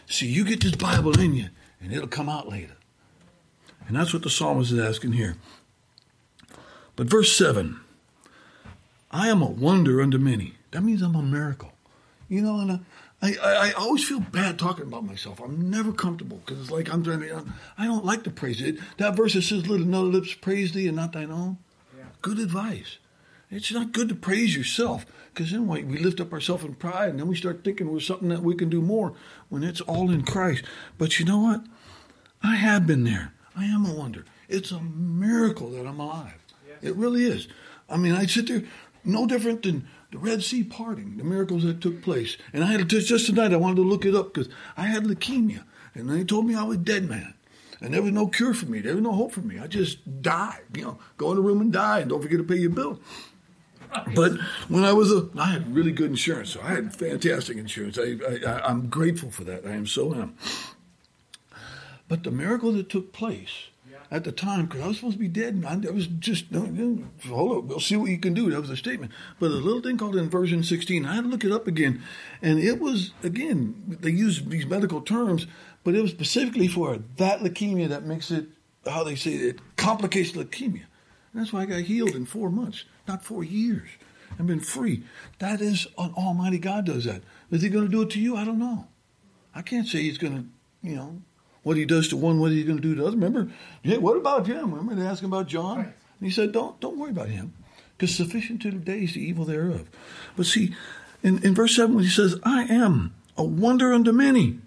See, 0.07 0.27
you 0.27 0.45
get 0.45 0.63
this 0.63 0.77
Bible 0.77 1.19
in 1.19 1.35
you, 1.35 1.49
and 1.81 1.93
it'll 1.93 2.09
come 2.09 2.29
out 2.29 2.49
later. 2.49 2.77
And 3.87 3.97
that's 3.97 4.13
what 4.13 4.23
the 4.23 4.31
psalmist 4.31 4.73
is 4.73 4.79
asking 4.79 5.13
here. 5.13 5.37
But 6.97 7.09
verse 7.09 7.37
7 7.37 7.81
I 9.11 9.29
am 9.29 9.43
a 9.43 9.51
wonder 9.51 10.01
unto 10.01 10.19
many. 10.19 10.55
That 10.71 10.83
means 10.83 11.03
I'm 11.03 11.15
a 11.15 11.23
miracle. 11.23 11.73
You 12.29 12.41
know, 12.41 12.61
and 12.61 12.73
I, 13.21 13.35
I, 13.43 13.69
I 13.69 13.73
always 13.73 14.05
feel 14.05 14.21
bad 14.21 14.59
talking 14.59 14.87
about 14.87 15.05
myself. 15.05 15.41
I'm 15.41 15.71
never 15.71 15.93
comfortable 15.93 16.41
because 16.45 16.61
it's 16.63 16.71
like 16.71 16.93
I'm 16.93 17.05
trying 17.05 17.21
to, 17.21 17.45
I 17.77 17.85
don't 17.85 18.07
like 18.07 18.25
to 18.25 18.31
praise 18.31 18.63
it. 18.63 18.79
That 18.97 19.17
verse 19.17 19.35
that 19.35 19.43
says, 19.43 19.69
Let 19.69 19.81
another 19.81 20.09
lips 20.09 20.33
praise 20.33 20.73
thee 20.73 20.87
and 20.87 20.97
not 20.97 21.13
thine 21.13 21.31
own. 21.31 21.59
Yeah. 21.97 22.05
Good 22.23 22.39
advice. 22.39 22.97
It's 23.53 23.71
not 23.71 23.93
good 23.93 24.09
to 24.09 24.15
praise 24.15 24.57
yourself 24.57 25.05
because 25.33 25.53
then 25.53 25.69
we, 25.69 25.85
we 25.85 25.99
lift 25.99 26.21
up 26.21 26.33
ourselves 26.33 26.65
in 26.65 26.75
pride 26.75 27.11
and 27.11 27.21
then 27.21 27.29
we 27.29 27.37
start 27.37 27.63
thinking 27.63 27.93
we're 27.93 28.01
something 28.01 28.31
that 28.31 28.43
we 28.43 28.55
can 28.55 28.71
do 28.71 28.81
more 28.81 29.13
when 29.51 29.63
it's 29.63 29.83
all 29.83 30.11
in 30.11 30.23
Christ. 30.23 30.65
But 30.97 31.19
you 31.19 31.27
know 31.27 31.39
what? 31.39 31.63
I 32.43 32.57
have 32.57 32.87
been 32.87 33.05
there. 33.05 33.35
I 33.55 33.67
am 33.67 33.85
a 33.85 33.93
wonder. 33.93 34.25
It's 34.49 34.71
a 34.71 34.81
miracle 34.81 35.71
that 35.73 35.87
I'm 35.87 36.01
alive. 36.01 36.43
Yes. 36.67 36.79
It 36.81 36.97
really 36.97 37.25
is. 37.25 37.47
I 37.91 37.99
mean, 37.99 38.13
I 38.13 38.25
sit 38.25 38.49
there, 38.49 38.65
no 39.05 39.27
different 39.27 39.63
than 39.65 39.87
the 40.13 40.19
Red 40.19 40.43
Sea 40.43 40.65
parting, 40.65 41.19
the 41.19 41.25
miracles 41.25 41.65
that 41.65 41.83
took 41.83 42.01
place. 42.01 42.39
And 42.55 42.65
I 42.65 42.69
had 42.69 42.89
to, 42.89 43.01
just 43.01 43.27
tonight, 43.27 43.53
I 43.53 43.57
wanted 43.57 43.77
to 43.77 43.83
look 43.83 44.07
it 44.07 44.15
up 44.15 44.33
because 44.33 44.51
I 44.79 44.87
had 44.87 45.05
leukemia. 45.05 45.65
And 45.95 46.09
they 46.09 46.25
told 46.25 46.47
me 46.47 46.55
I 46.55 46.63
was 46.63 46.79
a 46.79 46.81
dead 46.81 47.07
man. 47.07 47.35
And 47.83 47.93
there 47.93 48.03
was 48.03 48.13
no 48.13 48.29
cure 48.29 48.55
for 48.55 48.67
me. 48.67 48.81
There 48.81 48.95
was 48.95 49.03
no 49.03 49.13
hope 49.13 49.33
for 49.33 49.41
me. 49.41 49.59
I 49.59 49.67
just 49.67 50.23
died. 50.23 50.63
You 50.75 50.83
know, 50.85 50.99
go 51.19 51.31
in 51.33 51.37
the 51.37 51.43
room 51.43 51.61
and 51.61 51.73
die 51.73 51.99
and 51.99 52.09
don't 52.09 52.23
forget 52.23 52.39
to 52.39 52.45
pay 52.45 52.57
your 52.57 52.71
bill. 52.71 53.01
But 54.15 54.33
when 54.69 54.85
I 54.85 54.93
was 54.93 55.13
a, 55.13 55.29
I 55.39 55.47
had 55.47 55.75
really 55.75 55.93
good 55.93 56.11
insurance. 56.11 56.51
So 56.51 56.61
I 56.63 56.71
had 56.71 56.95
fantastic 56.95 57.57
insurance. 57.57 57.99
I, 57.99 58.17
I, 58.47 58.69
I'm 58.69 58.89
grateful 58.89 59.31
for 59.31 59.45
that. 59.45 59.67
I 59.67 59.71
am 59.71 59.87
so 59.87 60.15
am. 60.15 60.37
But 62.09 62.25
the 62.25 62.31
miracle 62.31 62.73
that 62.73 62.89
took 62.89 63.13
place 63.13 63.69
at 64.11 64.25
the 64.25 64.33
time, 64.33 64.67
because 64.67 64.83
I 64.83 64.89
was 64.89 64.97
supposed 64.99 65.15
to 65.15 65.19
be 65.19 65.29
dead, 65.29 65.55
and 65.55 65.67
I, 65.67 65.91
was 65.91 66.07
just, 66.07 66.45
hold 66.55 67.57
up, 67.57 67.65
we'll 67.65 67.81
see 67.81 67.97
what 67.97 68.11
you 68.11 68.19
can 68.19 68.35
do. 68.35 68.51
That 68.51 68.61
was 68.61 68.69
a 68.69 68.77
statement. 68.77 69.11
But 69.41 69.47
a 69.47 69.55
little 69.55 69.81
thing 69.81 69.97
called 69.97 70.17
inversion 70.17 70.63
16, 70.63 71.07
I 71.07 71.15
had 71.15 71.25
to 71.25 71.31
look 71.31 71.45
it 71.45 71.51
up 71.51 71.67
again. 71.67 72.03
And 72.43 72.59
it 72.59 72.79
was, 72.79 73.13
again, 73.23 73.97
they 74.01 74.11
use 74.11 74.43
these 74.43 74.67
medical 74.67 75.01
terms, 75.01 75.47
but 75.83 75.95
it 75.95 76.03
was 76.03 76.11
specifically 76.11 76.69
for 76.69 76.99
that 77.17 77.41
leukemia 77.41 77.89
that 77.89 78.05
makes 78.05 78.31
it, 78.31 78.49
how 78.85 79.03
they 79.03 79.17
say 79.17 79.33
it, 79.33 79.43
it 79.43 79.77
complicates 79.77 80.33
leukemia. 80.33 80.85
That's 81.35 81.53
why 81.53 81.63
I 81.63 81.67
got 81.67 81.81
healed 81.81 82.15
in 82.15 82.27
four 82.27 82.51
months 82.51 82.85
not 83.09 83.25
four 83.25 83.45
years, 83.45 83.89
I've 84.39 84.47
been 84.47 84.61
free. 84.61 85.03
That 85.39 85.61
is 85.61 85.87
an 85.99 86.13
Almighty 86.17 86.59
God 86.59 86.87
does 86.87 87.05
that. 87.05 87.23
Is 87.51 87.63
He 87.63 87.69
going 87.69 87.85
to 87.85 87.91
do 87.91 88.03
it 88.03 88.11
to 88.11 88.21
you? 88.21 88.37
I 88.37 88.45
don't 88.45 88.59
know. 88.59 88.87
I 89.55 89.63
can't 89.63 89.87
say 89.87 90.03
He's 90.03 90.19
going 90.19 90.37
to, 90.37 90.89
you 90.89 90.97
know, 90.97 91.23
what 91.63 91.77
He 91.77 91.85
does 91.85 92.09
to 92.09 92.17
one, 92.17 92.39
what 92.39 92.53
He's 92.53 92.65
going 92.65 92.79
to 92.79 92.83
do 92.83 92.95
to 92.95 93.03
others. 93.03 93.15
Remember, 93.15 93.51
yeah, 93.83 93.99
what 93.99 94.17
about 94.17 94.47
him? 94.47 94.73
Remember 94.73 94.95
they 94.95 95.07
asked 95.07 95.23
him 95.23 95.33
about 95.33 95.49
John, 95.49 95.81
and 95.81 95.95
He 96.21 96.31
said, 96.31 96.53
"Don't 96.53 96.81
don't 96.81 96.99
worry 96.99 97.11
about 97.11 97.29
him, 97.29 97.55
because 97.97 98.15
sufficient 98.15 98.63
to 98.63 98.71
the 98.71 98.79
days 98.79 99.15
the 99.15 99.21
evil 99.21 99.45
thereof." 99.45 99.91
But 100.37 100.47
see, 100.47 100.75
in, 101.23 101.45
in 101.45 101.55
verse 101.55 101.77
seven, 101.77 101.97
when 101.97 102.05
He 102.05 102.11
says, 102.11 102.37
"I 102.43 102.65
am 102.65 103.15
a 103.37 103.45
wonder 103.45 103.93
unto 103.93 104.13
many." 104.13 104.59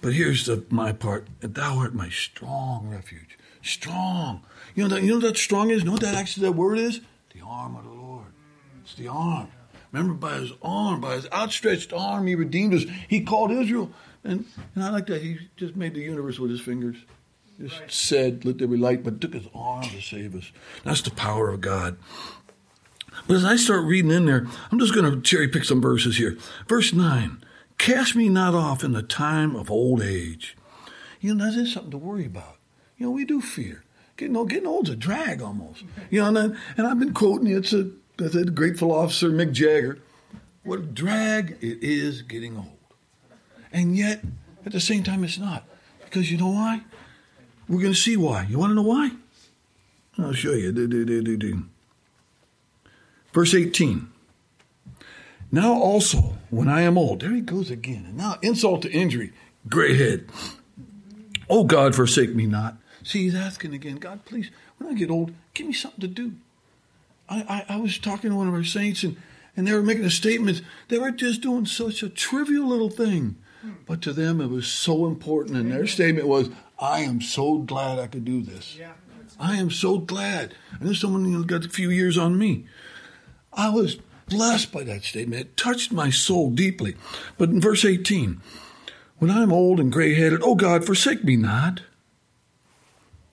But 0.00 0.14
here's 0.14 0.46
the 0.46 0.64
my 0.68 0.92
part: 0.92 1.26
"Thou 1.40 1.78
art 1.78 1.94
my 1.94 2.10
strong 2.10 2.88
refuge." 2.88 3.38
Strong. 3.62 4.42
You 4.74 4.84
know 4.84 4.88
that 4.94 5.02
you 5.02 5.12
know 5.12 5.20
that 5.20 5.36
strong 5.36 5.70
is? 5.70 5.80
You 5.80 5.86
know 5.86 5.92
what 5.92 6.00
that 6.02 6.14
actually 6.14 6.46
that 6.46 6.52
word 6.52 6.78
is? 6.78 7.00
The 7.34 7.40
arm 7.44 7.76
of 7.76 7.84
the 7.84 7.90
Lord. 7.90 8.26
It's 8.82 8.94
the 8.94 9.08
arm. 9.08 9.48
Remember, 9.92 10.14
by 10.14 10.38
his 10.38 10.52
arm, 10.62 11.00
by 11.00 11.16
his 11.16 11.28
outstretched 11.32 11.92
arm, 11.92 12.26
he 12.26 12.34
redeemed 12.34 12.72
us. 12.72 12.84
He 13.08 13.20
called 13.20 13.50
Israel. 13.50 13.90
And, 14.24 14.46
and 14.74 14.84
I 14.84 14.90
like 14.90 15.06
that. 15.06 15.20
He 15.20 15.38
just 15.56 15.76
made 15.76 15.94
the 15.94 16.00
universe 16.00 16.38
with 16.38 16.50
his 16.50 16.60
fingers. 16.60 16.96
Just 17.60 17.80
right. 17.80 17.90
said, 17.90 18.44
let 18.44 18.58
there 18.58 18.68
be 18.68 18.78
light, 18.78 19.04
but 19.04 19.20
took 19.20 19.34
his 19.34 19.46
arm 19.54 19.82
to 19.82 20.00
save 20.00 20.34
us. 20.34 20.50
That's 20.84 21.02
the 21.02 21.10
power 21.10 21.50
of 21.50 21.60
God. 21.60 21.98
But 23.28 23.36
as 23.36 23.44
I 23.44 23.56
start 23.56 23.84
reading 23.84 24.10
in 24.10 24.24
there, 24.24 24.46
I'm 24.70 24.78
just 24.78 24.94
going 24.94 25.10
to 25.10 25.20
cherry 25.20 25.48
pick 25.48 25.64
some 25.64 25.82
verses 25.82 26.16
here. 26.16 26.38
Verse 26.66 26.92
9 26.94 27.44
Cast 27.76 28.16
me 28.16 28.28
not 28.28 28.54
off 28.54 28.82
in 28.82 28.92
the 28.92 29.02
time 29.02 29.54
of 29.54 29.70
old 29.70 30.02
age. 30.02 30.56
You 31.20 31.34
know, 31.34 31.44
that 31.44 31.58
is 31.58 31.72
something 31.72 31.90
to 31.90 31.98
worry 31.98 32.26
about. 32.26 32.56
You 32.96 33.06
know, 33.06 33.12
we 33.12 33.24
do 33.24 33.40
fear. 33.40 33.84
Getting 34.16 34.36
old, 34.36 34.50
getting 34.50 34.66
old's 34.66 34.90
a 34.90 34.96
drag 34.96 35.42
almost. 35.42 35.84
You 36.10 36.20
know, 36.20 36.28
and, 36.28 36.38
I, 36.38 36.58
and 36.76 36.86
I've 36.86 36.98
been 36.98 37.14
quoting 37.14 37.46
it's 37.48 37.72
a, 37.72 37.90
that's 38.18 38.34
a 38.34 38.44
grateful 38.44 38.92
officer, 38.92 39.30
Mick 39.30 39.52
Jagger. 39.52 39.98
What 40.64 40.78
a 40.78 40.82
drag 40.82 41.56
it 41.60 41.82
is 41.82 42.22
getting 42.22 42.56
old. 42.56 42.68
And 43.72 43.96
yet, 43.96 44.22
at 44.64 44.72
the 44.72 44.80
same 44.80 45.02
time, 45.02 45.24
it's 45.24 45.38
not. 45.38 45.64
Because 46.04 46.30
you 46.30 46.38
know 46.38 46.50
why? 46.50 46.82
We're 47.68 47.80
going 47.80 47.94
to 47.94 47.98
see 47.98 48.16
why. 48.16 48.46
You 48.48 48.58
want 48.58 48.70
to 48.70 48.74
know 48.74 48.82
why? 48.82 49.12
I'll 50.18 50.34
show 50.34 50.52
you. 50.52 50.72
Do, 50.72 50.86
do, 50.86 51.04
do, 51.04 51.22
do, 51.22 51.36
do. 51.36 51.62
Verse 53.32 53.54
18. 53.54 54.08
Now 55.50 55.74
also, 55.74 56.36
when 56.50 56.68
I 56.68 56.82
am 56.82 56.98
old, 56.98 57.20
there 57.20 57.32
he 57.32 57.40
goes 57.40 57.70
again. 57.70 58.04
And 58.06 58.16
now, 58.16 58.36
insult 58.42 58.82
to 58.82 58.92
injury, 58.92 59.32
gray 59.68 59.96
head. 59.96 60.28
Oh 61.48 61.64
God, 61.64 61.94
forsake 61.94 62.34
me 62.34 62.46
not. 62.46 62.76
See, 63.04 63.24
he's 63.24 63.34
asking 63.34 63.74
again, 63.74 63.96
God, 63.96 64.24
please, 64.24 64.50
when 64.78 64.90
I 64.90 64.98
get 64.98 65.10
old, 65.10 65.32
give 65.54 65.66
me 65.66 65.72
something 65.72 66.00
to 66.00 66.08
do. 66.08 66.34
I, 67.28 67.64
I, 67.68 67.74
I 67.74 67.76
was 67.76 67.98
talking 67.98 68.30
to 68.30 68.36
one 68.36 68.48
of 68.48 68.54
our 68.54 68.64
saints, 68.64 69.02
and, 69.02 69.16
and 69.56 69.66
they 69.66 69.72
were 69.72 69.82
making 69.82 70.04
a 70.04 70.10
statement. 70.10 70.62
They 70.88 70.98
were 70.98 71.10
just 71.10 71.40
doing 71.40 71.66
such 71.66 72.02
a 72.02 72.08
trivial 72.08 72.66
little 72.66 72.90
thing. 72.90 73.36
Hmm. 73.62 73.72
But 73.86 74.02
to 74.02 74.12
them, 74.12 74.40
it 74.40 74.50
was 74.50 74.66
so 74.66 75.06
important. 75.06 75.56
And 75.56 75.70
their 75.70 75.86
statement 75.86 76.26
was, 76.26 76.50
I 76.78 77.00
am 77.00 77.20
so 77.20 77.58
glad 77.58 77.98
I 77.98 78.06
could 78.06 78.24
do 78.24 78.42
this. 78.42 78.76
I 79.38 79.56
am 79.56 79.70
so 79.70 79.98
glad. 79.98 80.54
And 80.78 80.88
there's 80.88 81.00
someone 81.00 81.24
who 81.24 81.44
got 81.44 81.64
a 81.64 81.68
few 81.68 81.90
years 81.90 82.18
on 82.18 82.38
me. 82.38 82.66
I 83.52 83.68
was 83.70 83.98
blessed 84.28 84.72
by 84.72 84.84
that 84.84 85.04
statement. 85.04 85.40
It 85.40 85.56
touched 85.56 85.92
my 85.92 86.10
soul 86.10 86.50
deeply. 86.50 86.96
But 87.38 87.50
in 87.50 87.60
verse 87.60 87.84
18, 87.84 88.40
when 89.18 89.30
I'm 89.30 89.52
old 89.52 89.78
and 89.78 89.92
gray 89.92 90.14
headed, 90.14 90.40
oh 90.42 90.54
God, 90.54 90.84
forsake 90.84 91.24
me 91.24 91.36
not. 91.36 91.82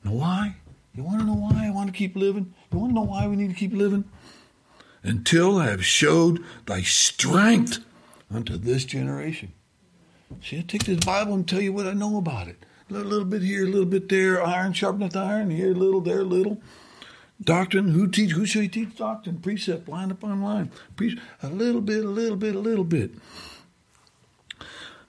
Why? 0.09 0.55
You 0.95 1.03
want 1.03 1.19
to 1.19 1.25
know 1.25 1.35
why 1.35 1.67
I 1.67 1.69
want 1.71 1.87
to 1.87 1.93
keep 1.93 2.15
living? 2.15 2.53
You 2.71 2.79
want 2.79 2.91
to 2.91 2.95
know 2.95 3.05
why 3.05 3.27
we 3.27 3.35
need 3.35 3.49
to 3.49 3.55
keep 3.55 3.73
living? 3.73 4.05
Until 5.03 5.57
I 5.57 5.67
have 5.67 5.85
showed 5.85 6.43
thy 6.65 6.81
strength 6.81 7.79
unto 8.33 8.57
this 8.57 8.83
generation. 8.85 9.53
See, 10.43 10.59
I 10.59 10.61
take 10.61 10.83
this 10.83 11.03
Bible 11.05 11.33
and 11.33 11.47
tell 11.47 11.61
you 11.61 11.73
what 11.73 11.87
I 11.87 11.93
know 11.93 12.17
about 12.17 12.47
it. 12.47 12.65
A 12.89 12.93
little, 12.93 13.23
bit 13.23 13.43
here, 13.43 13.65
a 13.65 13.69
little 13.69 13.85
bit 13.85 14.09
there. 14.09 14.43
Iron 14.43 14.73
sharpeneth 14.73 15.15
iron. 15.15 15.51
Here, 15.51 15.73
little, 15.73 16.01
there, 16.01 16.23
little. 16.23 16.59
Doctrine. 17.41 17.89
Who 17.89 18.07
teach? 18.07 18.31
Who 18.31 18.45
shall 18.45 18.63
he 18.63 18.67
teach 18.67 18.97
doctrine? 18.97 19.39
Precept, 19.39 19.87
line 19.87 20.11
upon 20.11 20.41
line. 20.41 20.71
Pre- 20.95 21.19
a 21.43 21.49
little 21.49 21.81
bit, 21.81 22.03
a 22.03 22.09
little 22.09 22.35
bit, 22.35 22.55
a 22.55 22.59
little 22.59 22.83
bit. 22.83 23.11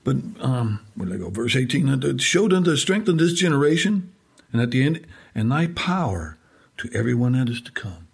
But 0.05 0.17
um, 0.41 0.81
where 0.95 1.09
did 1.09 1.17
I 1.17 1.19
go? 1.19 1.31
Verse 1.31 1.57
eighteen. 1.57 2.19
Showed 2.19 2.53
unto 2.53 2.77
strength 2.77 3.09
in 3.09 3.17
this 3.17 3.33
generation, 3.33 4.13
and 4.53 4.61
at 4.61 4.71
the 4.71 4.83
end, 4.83 5.07
and 5.35 5.51
thy 5.51 5.69
power 5.69 6.37
to 6.79 6.91
everyone 6.95 7.33
that 7.33 7.49
is 7.49 7.61
to 7.63 7.73
come. 7.73 8.09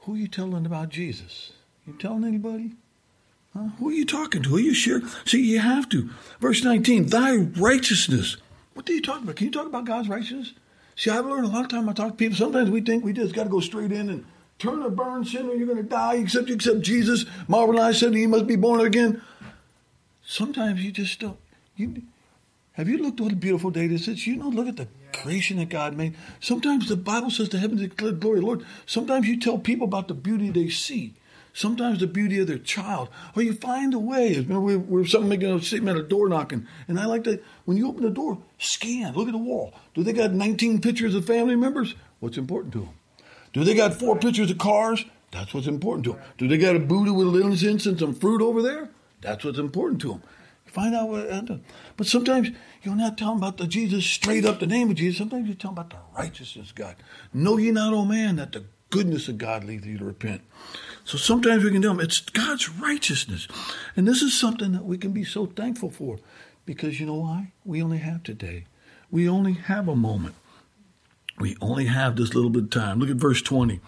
Who 0.00 0.14
are 0.14 0.18
you 0.18 0.28
telling 0.28 0.66
about 0.66 0.88
Jesus? 0.88 1.52
You 1.86 1.94
telling 1.94 2.24
anybody? 2.24 2.72
Huh? 3.54 3.68
Who 3.78 3.90
are 3.90 3.92
you 3.92 4.06
talking 4.06 4.42
to? 4.42 4.48
Who 4.48 4.56
are 4.56 4.60
you 4.60 4.74
sharing? 4.74 5.06
See, 5.26 5.42
you 5.44 5.58
have 5.58 5.88
to. 5.90 6.10
Verse 6.40 6.64
19, 6.64 7.06
thy 7.06 7.36
righteousness. 7.36 8.36
What 8.74 8.88
are 8.88 8.92
you 8.92 9.02
talking 9.02 9.24
about? 9.24 9.36
Can 9.36 9.46
you 9.46 9.52
talk 9.52 9.66
about 9.66 9.84
God's 9.84 10.08
righteousness? 10.08 10.54
See, 10.96 11.10
I've 11.10 11.26
learned 11.26 11.44
a 11.44 11.48
lot 11.48 11.64
of 11.64 11.68
time 11.68 11.88
I 11.88 11.92
talk 11.92 12.12
to 12.12 12.16
people. 12.16 12.36
Sometimes 12.36 12.70
we 12.70 12.80
think 12.80 13.04
we 13.04 13.12
just 13.12 13.34
got 13.34 13.44
to 13.44 13.50
go 13.50 13.60
straight 13.60 13.92
in 13.92 14.08
and 14.08 14.24
turn 14.58 14.82
or 14.82 14.90
burn 14.90 15.24
sin 15.24 15.48
or 15.48 15.54
you're 15.54 15.66
going 15.66 15.78
to 15.78 15.82
die 15.82 16.16
except 16.16 16.48
you 16.48 16.54
accept 16.54 16.80
Jesus. 16.80 17.24
Marvel 17.48 17.80
I 17.80 17.92
said 17.92 18.14
he 18.14 18.26
must 18.26 18.46
be 18.46 18.56
born 18.56 18.80
again. 18.80 19.22
Sometimes 20.24 20.82
you 20.82 20.92
just 20.92 21.18
don't. 21.20 21.38
You, 21.76 22.02
have 22.72 22.88
you 22.88 22.98
looked 22.98 23.20
at 23.20 23.24
what 23.24 23.32
a 23.32 23.36
beautiful 23.36 23.70
day 23.70 23.86
this 23.86 24.08
is? 24.08 24.26
You 24.26 24.36
know, 24.36 24.48
look 24.48 24.68
at 24.68 24.76
the 24.76 24.88
creation 25.12 25.58
that 25.58 25.68
God 25.68 25.96
made. 25.96 26.14
Sometimes 26.40 26.88
the 26.88 26.96
Bible 26.96 27.30
says 27.30 27.48
the 27.48 27.58
heavens 27.58 27.80
declare 27.80 28.12
glory 28.12 28.38
of 28.38 28.42
the 28.42 28.46
Lord. 28.46 28.66
Sometimes 28.86 29.26
you 29.26 29.38
tell 29.38 29.58
people 29.58 29.86
about 29.86 30.08
the 30.08 30.14
beauty 30.14 30.50
they 30.50 30.68
see 30.68 31.14
sometimes 31.52 32.00
the 32.00 32.06
beauty 32.06 32.38
of 32.38 32.46
their 32.46 32.58
child, 32.58 33.08
or 33.36 33.42
you 33.42 33.52
find 33.52 33.94
a 33.94 33.98
way. 33.98 34.34
Remember, 34.34 34.60
we 34.60 34.76
were 34.76 35.06
something 35.06 35.28
making 35.28 35.50
a 35.50 35.60
statement 35.60 35.98
at 35.98 36.04
a 36.04 36.08
door 36.08 36.28
knocking, 36.28 36.66
and 36.88 36.98
I 36.98 37.06
like 37.06 37.24
to 37.24 37.40
when 37.64 37.76
you 37.76 37.88
open 37.88 38.02
the 38.02 38.10
door, 38.10 38.38
scan, 38.58 39.14
look 39.14 39.28
at 39.28 39.32
the 39.32 39.38
wall. 39.38 39.74
Do 39.94 40.02
they 40.02 40.12
got 40.12 40.32
19 40.32 40.80
pictures 40.80 41.14
of 41.14 41.26
family 41.26 41.56
members? 41.56 41.94
What's 42.20 42.38
important 42.38 42.72
to 42.74 42.80
them? 42.80 42.90
Do 43.52 43.64
they 43.64 43.74
got 43.74 43.94
four 43.94 44.16
pictures 44.16 44.50
of 44.50 44.58
cars? 44.58 45.04
That's 45.30 45.52
what's 45.54 45.66
important 45.66 46.04
to 46.04 46.12
them. 46.12 46.22
Do 46.38 46.48
they 46.48 46.58
got 46.58 46.76
a 46.76 46.78
Buddha 46.78 47.12
with 47.12 47.40
incense 47.40 47.86
and 47.86 47.98
some 47.98 48.14
fruit 48.14 48.42
over 48.42 48.62
there? 48.62 48.90
That's 49.20 49.44
what's 49.44 49.58
important 49.58 50.00
to 50.02 50.08
them. 50.08 50.22
Find 50.72 50.94
out 50.94 51.10
what. 51.10 51.60
But 51.98 52.06
sometimes 52.06 52.48
you're 52.82 52.96
not 52.96 53.18
telling 53.18 53.36
about 53.36 53.58
the 53.58 53.66
Jesus 53.66 54.06
straight 54.06 54.46
up 54.46 54.58
the 54.58 54.66
name 54.66 54.88
of 54.88 54.96
Jesus. 54.96 55.18
Sometimes 55.18 55.46
you're 55.46 55.54
telling 55.54 55.76
about 55.76 55.90
the 55.90 55.98
righteousness 56.16 56.70
of 56.70 56.74
God. 56.74 56.96
Know 57.34 57.58
ye 57.58 57.70
not, 57.70 57.92
O 57.92 58.06
man, 58.06 58.36
that 58.36 58.52
the 58.52 58.64
goodness 58.88 59.28
of 59.28 59.36
God 59.36 59.64
leads 59.64 59.86
you 59.86 59.98
to 59.98 60.04
repent. 60.04 60.40
So 61.04 61.18
sometimes 61.18 61.62
we 61.62 61.72
can 61.72 61.82
tell 61.82 61.92
them 61.92 62.02
it's 62.02 62.20
God's 62.20 62.70
righteousness. 62.70 63.48
And 63.96 64.08
this 64.08 64.22
is 64.22 64.38
something 64.38 64.72
that 64.72 64.86
we 64.86 64.96
can 64.96 65.12
be 65.12 65.24
so 65.24 65.44
thankful 65.44 65.90
for 65.90 66.18
because 66.64 66.98
you 66.98 67.04
know 67.04 67.16
why? 67.16 67.52
We 67.66 67.82
only 67.82 67.98
have 67.98 68.22
today. 68.22 68.64
We 69.10 69.28
only 69.28 69.52
have 69.52 69.88
a 69.88 69.96
moment. 69.96 70.36
We 71.38 71.54
only 71.60 71.84
have 71.84 72.16
this 72.16 72.34
little 72.34 72.50
bit 72.50 72.64
of 72.64 72.70
time. 72.70 72.98
Look 72.98 73.10
at 73.10 73.16
verse 73.16 73.42
20. 73.42 73.80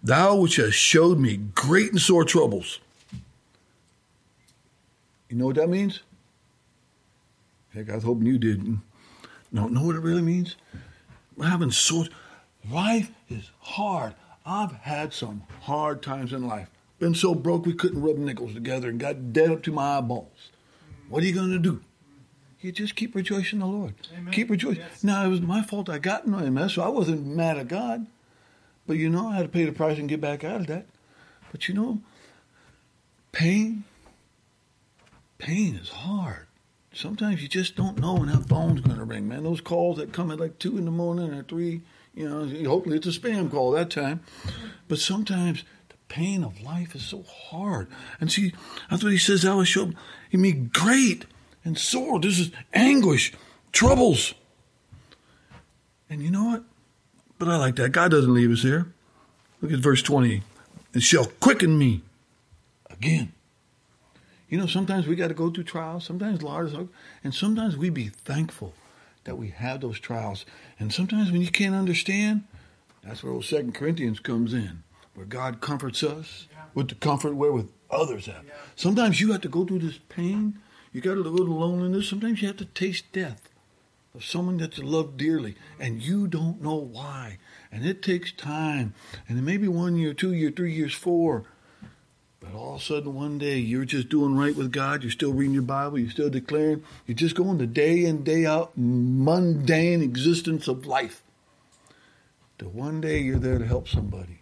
Thou 0.00 0.36
which 0.36 0.56
hast 0.56 0.74
showed 0.74 1.18
me 1.18 1.38
great 1.56 1.90
and 1.90 2.00
sore 2.00 2.24
troubles. 2.24 2.78
You 5.28 5.36
know 5.36 5.46
what 5.46 5.56
that 5.56 5.68
means? 5.68 6.02
Heck, 7.74 7.90
I 7.90 7.94
was 7.94 8.04
hoping 8.04 8.26
you 8.26 8.38
didn't. 8.38 8.82
No, 9.52 9.66
know 9.68 9.82
what 9.82 9.96
it 9.96 10.00
really 10.00 10.22
means? 10.22 10.56
Having 11.40 11.70
so 11.72 12.04
Life 12.68 13.10
is 13.28 13.50
hard. 13.60 14.14
I've 14.44 14.72
had 14.72 15.12
some 15.12 15.44
hard 15.62 16.02
times 16.02 16.32
in 16.32 16.46
life. 16.46 16.68
Been 16.98 17.14
so 17.14 17.34
broke 17.34 17.64
we 17.64 17.72
couldn't 17.72 18.02
rub 18.02 18.16
nickels 18.16 18.54
together 18.54 18.88
and 18.88 19.00
got 19.00 19.32
dead 19.32 19.50
up 19.50 19.62
to 19.62 19.72
my 19.72 19.98
eyeballs. 19.98 20.50
What 21.08 21.22
are 21.22 21.26
you 21.26 21.32
going 21.32 21.50
to 21.50 21.58
do? 21.58 21.80
You 22.60 22.72
just 22.72 22.94
keep 22.94 23.14
rejoicing 23.14 23.60
in 23.60 23.60
the 23.60 23.66
Lord. 23.66 23.94
Amen. 24.12 24.32
Keep 24.32 24.50
rejoicing. 24.50 24.82
Yes. 24.82 25.02
Now, 25.02 25.24
it 25.24 25.28
was 25.28 25.40
my 25.40 25.62
fault 25.62 25.88
I 25.88 25.98
got 25.98 26.26
in 26.26 26.32
my 26.32 26.50
mess, 26.50 26.74
so 26.74 26.82
I 26.82 26.88
wasn't 26.88 27.26
mad 27.26 27.56
at 27.56 27.68
God. 27.68 28.06
But 28.86 28.98
you 28.98 29.08
know, 29.08 29.28
I 29.28 29.36
had 29.36 29.44
to 29.44 29.48
pay 29.48 29.64
the 29.64 29.72
price 29.72 29.98
and 29.98 30.08
get 30.08 30.20
back 30.20 30.44
out 30.44 30.60
of 30.60 30.66
that. 30.66 30.86
But 31.50 31.68
you 31.68 31.74
know, 31.74 32.00
pain, 33.32 33.84
pain 35.38 35.76
is 35.76 35.88
hard. 35.88 36.46
Sometimes 36.92 37.40
you 37.40 37.48
just 37.48 37.76
don't 37.76 37.98
know 37.98 38.14
when 38.14 38.28
that 38.28 38.48
phone's 38.48 38.80
going 38.80 38.98
to 38.98 39.04
ring, 39.04 39.28
man. 39.28 39.44
Those 39.44 39.60
calls 39.60 39.98
that 39.98 40.12
come 40.12 40.30
at 40.30 40.40
like 40.40 40.58
2 40.58 40.76
in 40.76 40.84
the 40.84 40.90
morning 40.90 41.32
or 41.32 41.44
3, 41.44 41.80
you 42.14 42.28
know, 42.28 42.68
hopefully 42.68 42.96
it's 42.96 43.06
a 43.06 43.10
spam 43.10 43.50
call 43.50 43.70
that 43.72 43.90
time. 43.90 44.20
But 44.88 44.98
sometimes 44.98 45.62
the 45.88 45.94
pain 46.08 46.42
of 46.42 46.60
life 46.60 46.96
is 46.96 47.02
so 47.02 47.22
hard. 47.22 47.86
And 48.20 48.30
see, 48.30 48.52
that's 48.90 49.04
what 49.04 49.12
he 49.12 49.18
says, 49.18 49.44
I 49.44 49.54
will 49.54 49.64
show 49.64 49.92
he 50.28 50.36
mean 50.36 50.70
great 50.72 51.26
and 51.64 51.78
sore. 51.78 52.18
This 52.18 52.40
is 52.40 52.50
anguish, 52.74 53.32
troubles. 53.72 54.34
And 56.08 56.22
you 56.22 56.30
know 56.30 56.44
what? 56.44 56.64
But 57.38 57.48
I 57.48 57.56
like 57.56 57.76
that. 57.76 57.92
God 57.92 58.10
doesn't 58.10 58.34
leave 58.34 58.50
us 58.50 58.62
here. 58.62 58.92
Look 59.62 59.72
at 59.72 59.78
verse 59.78 60.02
20. 60.02 60.42
It 60.92 61.02
shall 61.02 61.26
quicken 61.26 61.78
me 61.78 62.02
again. 62.90 63.32
You 64.50 64.58
know, 64.58 64.66
sometimes 64.66 65.06
we 65.06 65.14
got 65.14 65.28
to 65.28 65.34
go 65.34 65.48
through 65.48 65.64
trials. 65.64 66.04
Sometimes 66.04 66.42
Lord, 66.42 66.88
and 67.22 67.32
sometimes 67.32 67.76
we 67.76 67.88
be 67.88 68.08
thankful 68.08 68.74
that 69.24 69.36
we 69.36 69.48
have 69.48 69.80
those 69.80 70.00
trials. 70.00 70.44
And 70.78 70.92
sometimes 70.92 71.30
when 71.30 71.40
you 71.40 71.50
can't 71.50 71.74
understand, 71.74 72.44
that's 73.02 73.22
where 73.22 73.40
Second 73.42 73.74
Corinthians 73.74 74.18
comes 74.18 74.52
in, 74.52 74.82
where 75.14 75.24
God 75.24 75.60
comforts 75.60 76.02
us 76.02 76.48
yeah. 76.50 76.64
with 76.74 76.88
the 76.88 76.96
comfort 76.96 77.36
wherewith 77.36 77.70
others 77.90 78.26
have. 78.26 78.44
Yeah. 78.44 78.52
Sometimes 78.74 79.20
you 79.20 79.30
have 79.32 79.40
to 79.42 79.48
go 79.48 79.64
through 79.64 79.78
this 79.78 79.98
pain. 80.08 80.58
You 80.92 81.00
got 81.00 81.14
to 81.14 81.22
go 81.22 81.36
through 81.36 81.58
loneliness. 81.58 82.08
Sometimes 82.08 82.42
you 82.42 82.48
have 82.48 82.56
to 82.56 82.64
taste 82.64 83.04
death 83.12 83.48
of 84.14 84.24
someone 84.24 84.56
that 84.56 84.76
you 84.76 84.84
love 84.84 85.16
dearly, 85.16 85.54
and 85.78 86.02
you 86.02 86.26
don't 86.26 86.60
know 86.60 86.74
why. 86.74 87.38
And 87.70 87.86
it 87.86 88.02
takes 88.02 88.32
time. 88.32 88.94
And 89.28 89.38
it 89.38 89.42
may 89.42 89.56
be 89.56 89.68
one 89.68 89.94
year, 89.94 90.12
two 90.12 90.32
year, 90.32 90.50
three 90.50 90.72
years, 90.72 90.92
four. 90.92 91.44
But 92.50 92.58
all 92.58 92.74
of 92.74 92.80
a 92.80 92.84
sudden, 92.84 93.14
one 93.14 93.38
day, 93.38 93.58
you're 93.58 93.84
just 93.84 94.08
doing 94.08 94.34
right 94.34 94.56
with 94.56 94.72
God. 94.72 95.02
You're 95.02 95.12
still 95.12 95.32
reading 95.32 95.54
your 95.54 95.62
Bible. 95.62 95.98
You're 95.98 96.10
still 96.10 96.30
declaring. 96.30 96.82
You're 97.06 97.16
just 97.16 97.36
going 97.36 97.58
the 97.58 97.66
day 97.66 98.04
in, 98.04 98.24
day 98.24 98.44
out, 98.44 98.72
mundane 98.76 100.02
existence 100.02 100.66
of 100.66 100.86
life. 100.86 101.22
To 102.58 102.68
one 102.68 103.00
day, 103.00 103.20
you're 103.20 103.38
there 103.38 103.58
to 103.58 103.66
help 103.66 103.88
somebody. 103.88 104.40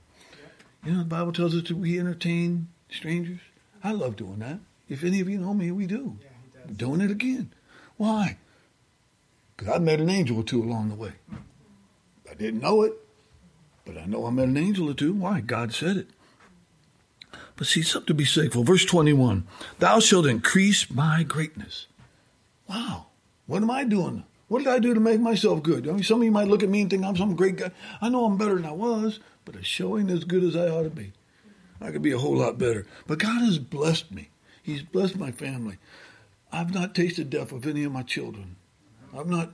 You 0.84 0.92
know, 0.92 0.98
the 1.00 1.04
Bible 1.04 1.32
tells 1.32 1.54
us 1.54 1.68
that 1.68 1.76
we 1.76 1.98
entertain 1.98 2.68
strangers. 2.90 3.40
I 3.84 3.92
love 3.92 4.16
doing 4.16 4.38
that. 4.38 4.60
If 4.88 5.04
any 5.04 5.20
of 5.20 5.28
you 5.28 5.38
know 5.38 5.52
me, 5.52 5.70
we 5.70 5.86
do. 5.86 6.16
Yeah, 6.22 6.72
doing 6.74 7.00
it 7.00 7.10
again. 7.10 7.52
Why? 7.96 8.38
Because 9.56 9.74
I 9.74 9.78
met 9.78 10.00
an 10.00 10.08
angel 10.08 10.38
or 10.38 10.44
two 10.44 10.62
along 10.62 10.88
the 10.88 10.94
way. 10.94 11.12
I 12.30 12.34
didn't 12.34 12.60
know 12.60 12.82
it, 12.82 12.94
but 13.84 13.98
I 13.98 14.06
know 14.06 14.26
I 14.26 14.30
met 14.30 14.48
an 14.48 14.56
angel 14.56 14.88
or 14.88 14.94
two. 14.94 15.12
Why? 15.12 15.40
God 15.40 15.74
said 15.74 15.96
it. 15.98 16.08
But 17.58 17.66
see, 17.66 17.82
something 17.82 18.06
to 18.06 18.14
be 18.14 18.24
thankful. 18.24 18.62
Verse 18.62 18.84
21 18.84 19.44
Thou 19.80 19.98
shalt 19.98 20.26
increase 20.26 20.90
my 20.90 21.24
greatness. 21.24 21.88
Wow. 22.68 23.06
What 23.46 23.62
am 23.62 23.70
I 23.70 23.84
doing? 23.84 24.24
What 24.46 24.60
did 24.60 24.68
I 24.68 24.78
do 24.78 24.94
to 24.94 25.00
make 25.00 25.20
myself 25.20 25.62
good? 25.62 25.88
I 25.88 25.92
mean, 25.92 26.04
some 26.04 26.20
of 26.20 26.24
you 26.24 26.30
might 26.30 26.48
look 26.48 26.62
at 26.62 26.68
me 26.68 26.82
and 26.82 26.88
think 26.88 27.04
I'm 27.04 27.16
some 27.16 27.34
great 27.34 27.56
guy. 27.56 27.72
I 28.00 28.08
know 28.08 28.24
I'm 28.24 28.38
better 28.38 28.54
than 28.54 28.64
I 28.64 28.72
was, 28.72 29.18
but 29.44 29.56
it's 29.56 29.66
showing 29.66 30.08
as 30.08 30.24
good 30.24 30.44
as 30.44 30.56
I 30.56 30.68
ought 30.68 30.84
to 30.84 30.90
be. 30.90 31.12
I 31.80 31.90
could 31.90 32.00
be 32.00 32.12
a 32.12 32.18
whole 32.18 32.36
lot 32.36 32.58
better. 32.58 32.86
But 33.06 33.18
God 33.18 33.42
has 33.42 33.58
blessed 33.58 34.12
me. 34.12 34.30
He's 34.62 34.82
blessed 34.82 35.16
my 35.16 35.32
family. 35.32 35.78
I've 36.52 36.72
not 36.72 36.94
tasted 36.94 37.28
death 37.28 37.52
with 37.52 37.66
any 37.66 37.84
of 37.84 37.92
my 37.92 38.02
children. 38.02 38.56
I've 39.16 39.28
not. 39.28 39.52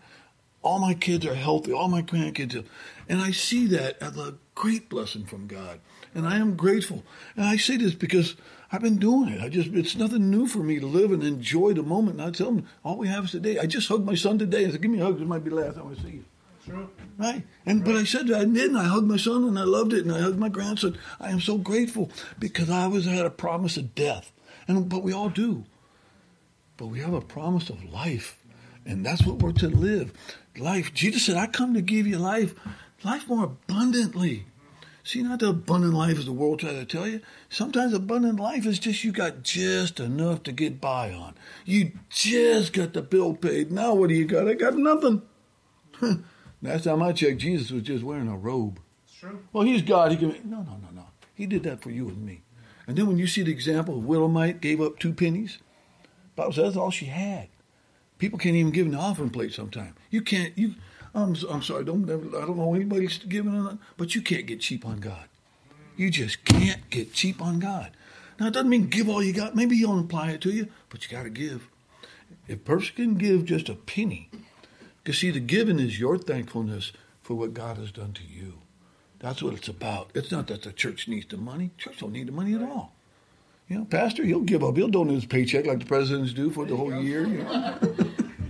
All 0.63 0.79
my 0.79 0.95
kids 0.95 1.27
are 1.27 1.35
healthy. 1.35 1.73
All 1.73 1.89
my 1.89 2.03
grandkids, 2.03 2.55
are, 2.55 2.65
and 3.09 3.21
I 3.21 3.31
see 3.31 3.67
that 3.69 4.01
as 4.03 4.17
a 4.17 4.35
great 4.55 4.89
blessing 4.89 5.25
from 5.25 5.47
God, 5.47 5.81
and 6.15 6.27
I 6.27 6.39
am 6.39 6.57
grateful. 6.57 7.03
And 7.37 7.45
I 7.45 7.57
say 7.57 7.77
this 7.77 7.95
because 7.95 8.37
I've 8.71 8.83
been 8.83 8.99
doing 8.99 9.29
it. 9.29 9.41
I 9.41 9.49
just 9.49 9.69
it's 9.71 9.97
nothing 9.97 10.31
new 10.31 10.47
for 10.47 10.59
me 10.59 10.81
to 10.81 10.87
live 10.87 11.13
and 11.13 11.23
enjoy 11.23 11.75
the 11.75 11.83
moment. 11.83 12.19
And 12.19 12.29
I 12.29 12.31
tell 12.31 12.53
them 12.53 12.67
all 12.85 12.97
we 12.97 13.09
have 13.09 13.27
is 13.27 13.31
today. 13.33 13.59
I 13.59 13.67
just 13.67 13.89
hugged 13.89 14.05
my 14.05 14.15
son 14.15 14.39
today. 14.39 14.67
I 14.67 14.71
said, 14.71 14.83
"Give 14.83 14.91
me 14.91 15.01
a 15.01 15.05
hug. 15.05 15.19
This 15.19 15.29
might 15.29 15.45
be 15.45 15.51
the 15.51 15.57
last 15.57 15.77
time 15.77 15.95
I 15.97 16.03
see 16.03 16.17
you." 16.17 16.25
Sure. 16.67 16.89
Right? 17.19 17.43
And 17.67 17.81
right. 17.81 17.85
but 17.85 17.97
I 17.97 18.05
said 18.05 18.31
I 18.33 18.45
did, 18.45 18.71
and 18.71 18.79
I 18.79 18.85
hugged 18.85 19.07
my 19.07 19.17
son, 19.17 19.45
and 19.45 19.59
I 19.59 19.65
loved 19.65 19.93
it, 19.93 20.05
and 20.05 20.15
I 20.15 20.21
hugged 20.21 20.39
my 20.39 20.49
grandson. 20.49 20.99
I 21.21 21.31
am 21.31 21.41
so 21.41 21.59
grateful 21.59 22.11
because 22.39 22.71
I 22.71 22.85
always 22.85 23.05
had 23.05 23.27
a 23.27 23.31
promise 23.31 23.77
of 23.77 23.95
death, 23.95 24.33
and 24.67 24.89
but 24.89 25.03
we 25.03 25.13
all 25.13 25.29
do. 25.29 25.65
But 26.77 26.87
we 26.87 27.01
have 27.01 27.15
a 27.15 27.21
promise 27.21 27.71
of 27.71 27.85
life, 27.85 28.39
and 28.87 29.05
that's 29.05 29.25
what 29.25 29.41
we're 29.41 29.53
to 29.53 29.69
live. 29.69 30.13
Life. 30.57 30.95
Jesus 30.95 31.27
said, 31.27 31.37
"I 31.37 31.47
come 31.47 31.75
to 31.75 31.83
give 31.83 32.07
you 32.07 32.19
life, 32.19 32.55
life 33.05 33.29
more 33.29 33.45
abundantly." 33.45 34.47
See, 35.07 35.23
not 35.23 35.41
the 35.41 35.51
abundant 35.51 35.93
life 35.93 36.19
as 36.19 36.25
the 36.25 36.33
world 36.33 36.61
tries 36.61 36.73
to 36.73 36.87
tell 36.87 37.07
you. 37.07 37.21
Sometimes 37.51 37.93
abundant 37.93 38.41
life 38.41 38.65
is 38.65 38.79
just 38.79 39.05
you 39.05 39.13
got 39.13 39.43
just 39.43 40.01
enough 40.01 40.43
to 40.45 40.53
get 40.53 40.81
by 40.81 41.13
on. 41.13 41.35
You 41.67 41.93
just 42.09 42.73
got 42.73 42.95
the 42.95 43.03
bill 43.03 43.35
paid. 43.35 43.71
Now 43.71 43.93
what 43.93 44.09
do 44.09 44.15
you 44.15 44.25
got? 44.25 44.49
I 44.49 44.55
got 44.55 44.77
nothing. 44.77 45.21
Last 46.63 46.85
time 46.85 47.03
I 47.03 47.13
checked, 47.13 47.43
Jesus 47.43 47.71
was 47.71 47.83
just 47.83 48.03
wearing 48.03 48.29
a 48.29 48.37
robe. 48.37 48.81
It's 49.07 49.19
true. 49.19 49.41
Well, 49.53 49.65
he's 49.65 49.83
God. 49.83 50.11
He 50.11 50.17
can. 50.17 50.31
No, 50.49 50.63
no, 50.63 50.79
no, 50.83 50.89
no. 50.95 51.07
He 51.35 51.45
did 51.45 51.65
that 51.65 51.83
for 51.83 51.91
you 51.91 52.09
and 52.09 52.25
me. 52.25 52.41
And 52.87 52.97
then 52.97 53.07
when 53.07 53.19
you 53.19 53.27
see 53.27 53.43
the 53.43 53.53
example 53.53 53.99
of 53.99 54.07
widow's 54.07 54.31
mite 54.31 54.63
gave 54.63 54.81
up 54.81 54.99
two 54.99 55.13
pennies, 55.13 55.59
Bible 56.35 56.53
says 56.53 56.65
that's 56.65 56.77
all 56.79 56.91
she 56.91 57.07
had. 57.07 57.49
People 58.17 58.39
can't 58.39 58.57
even 58.57 58.73
give 58.73 58.87
an 58.87 58.95
offering 58.95 59.29
plate 59.29 59.53
sometimes. 59.53 59.95
You 60.11 60.23
can't. 60.23 60.57
You. 60.57 60.77
I'm. 61.15 61.37
I'm 61.49 61.63
sorry. 61.63 61.85
Don't. 61.85 62.05
I 62.05 62.47
don't 62.47 62.57
know 62.57 62.75
anybody's 62.75 63.19
giving 63.19 63.55
it, 63.55 63.79
but 63.97 64.15
you 64.15 64.23
can't 64.23 64.47
get 64.47 64.61
cheap 64.61 64.85
on 64.85 65.01
God. 65.01 65.29
You 65.97 66.11
just 66.11 66.45
can't 66.45 66.89
get 66.91 67.13
cheap 67.13 67.41
on 67.41 67.61
God. 67.61 67.91
Now 68.39 68.49
it 68.49 68.53
doesn't 68.53 68.69
mean 68.69 68.89
give 68.89 69.09
all 69.09 69.23
you 69.23 69.33
got. 69.33 69.55
Maybe 69.55 69.77
He'll 69.77 69.99
apply 69.99 70.31
it 70.31 70.41
to 70.43 70.51
you, 70.51 70.69
but 70.91 71.05
you 71.05 71.17
got 71.17 71.25
to 71.25 71.31
give. 71.31 71.69
If 72.49 72.57
a 72.57 72.63
person 72.63 72.95
can 72.97 73.15
give 73.15 73.45
just 73.45 73.69
a 73.69 73.75
penny, 73.75 74.29
because, 75.03 75.21
see, 75.21 75.31
the 75.31 75.41
giving 75.41 75.79
is 75.79 76.01
your 76.01 76.19
thankfulness 76.19 76.93
for 77.23 77.35
what 77.35 77.55
God 77.55 77.77
has 77.77 77.93
done 77.93 78.13
to 78.15 78.23
you. 78.25 78.55
That's 79.19 79.43
what 79.43 79.55
it's 79.55 79.69
about. 79.69 80.11
It's 80.15 80.31
not 80.31 80.49
that 80.49 80.63
the 80.63 80.73
church 80.73 81.09
needs 81.09 81.27
the 81.27 81.37
money. 81.37 81.71
Church 81.79 82.01
don't 82.01 82.13
need 82.13 82.29
the 82.29 82.33
money 82.33 82.55
at 82.55 82.63
all. 82.63 82.93
You 83.69 83.79
know, 83.79 83.85
pastor, 83.87 84.25
he'll 84.25 84.41
give 84.41 84.63
up. 84.63 84.77
He'll 84.77 84.89
donate 84.89 85.15
his 85.15 85.25
paycheck 85.25 85.65
like 85.65 85.79
the 85.79 85.87
presidents 85.87 86.35
do 86.35 86.51
for 86.51 86.67
the 86.67 86.77
whole 86.77 86.95
year. 86.95 87.27
You 87.27 87.45
know? 87.45 87.79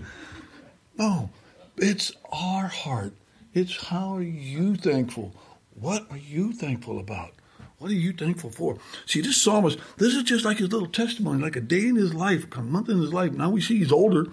no, 0.98 1.30
it's 1.76 2.12
our 2.32 2.66
heart. 2.66 3.14
It's 3.52 3.86
how 3.86 4.16
are 4.16 4.22
you 4.22 4.76
thankful? 4.76 5.34
What 5.74 6.06
are 6.10 6.16
you 6.16 6.52
thankful 6.52 6.98
about? 6.98 7.32
What 7.78 7.90
are 7.90 7.94
you 7.94 8.12
thankful 8.12 8.50
for? 8.50 8.78
See, 9.06 9.20
this 9.20 9.40
psalmist, 9.40 9.78
this 9.98 10.14
is 10.14 10.22
just 10.22 10.44
like 10.44 10.58
his 10.58 10.72
little 10.72 10.88
testimony, 10.88 11.42
like 11.42 11.56
a 11.56 11.60
day 11.60 11.86
in 11.86 11.96
his 11.96 12.14
life, 12.14 12.46
a 12.56 12.62
month 12.62 12.88
in 12.88 12.98
his 12.98 13.12
life. 13.12 13.32
Now 13.32 13.50
we 13.50 13.60
see 13.60 13.78
he's 13.78 13.92
older, 13.92 14.26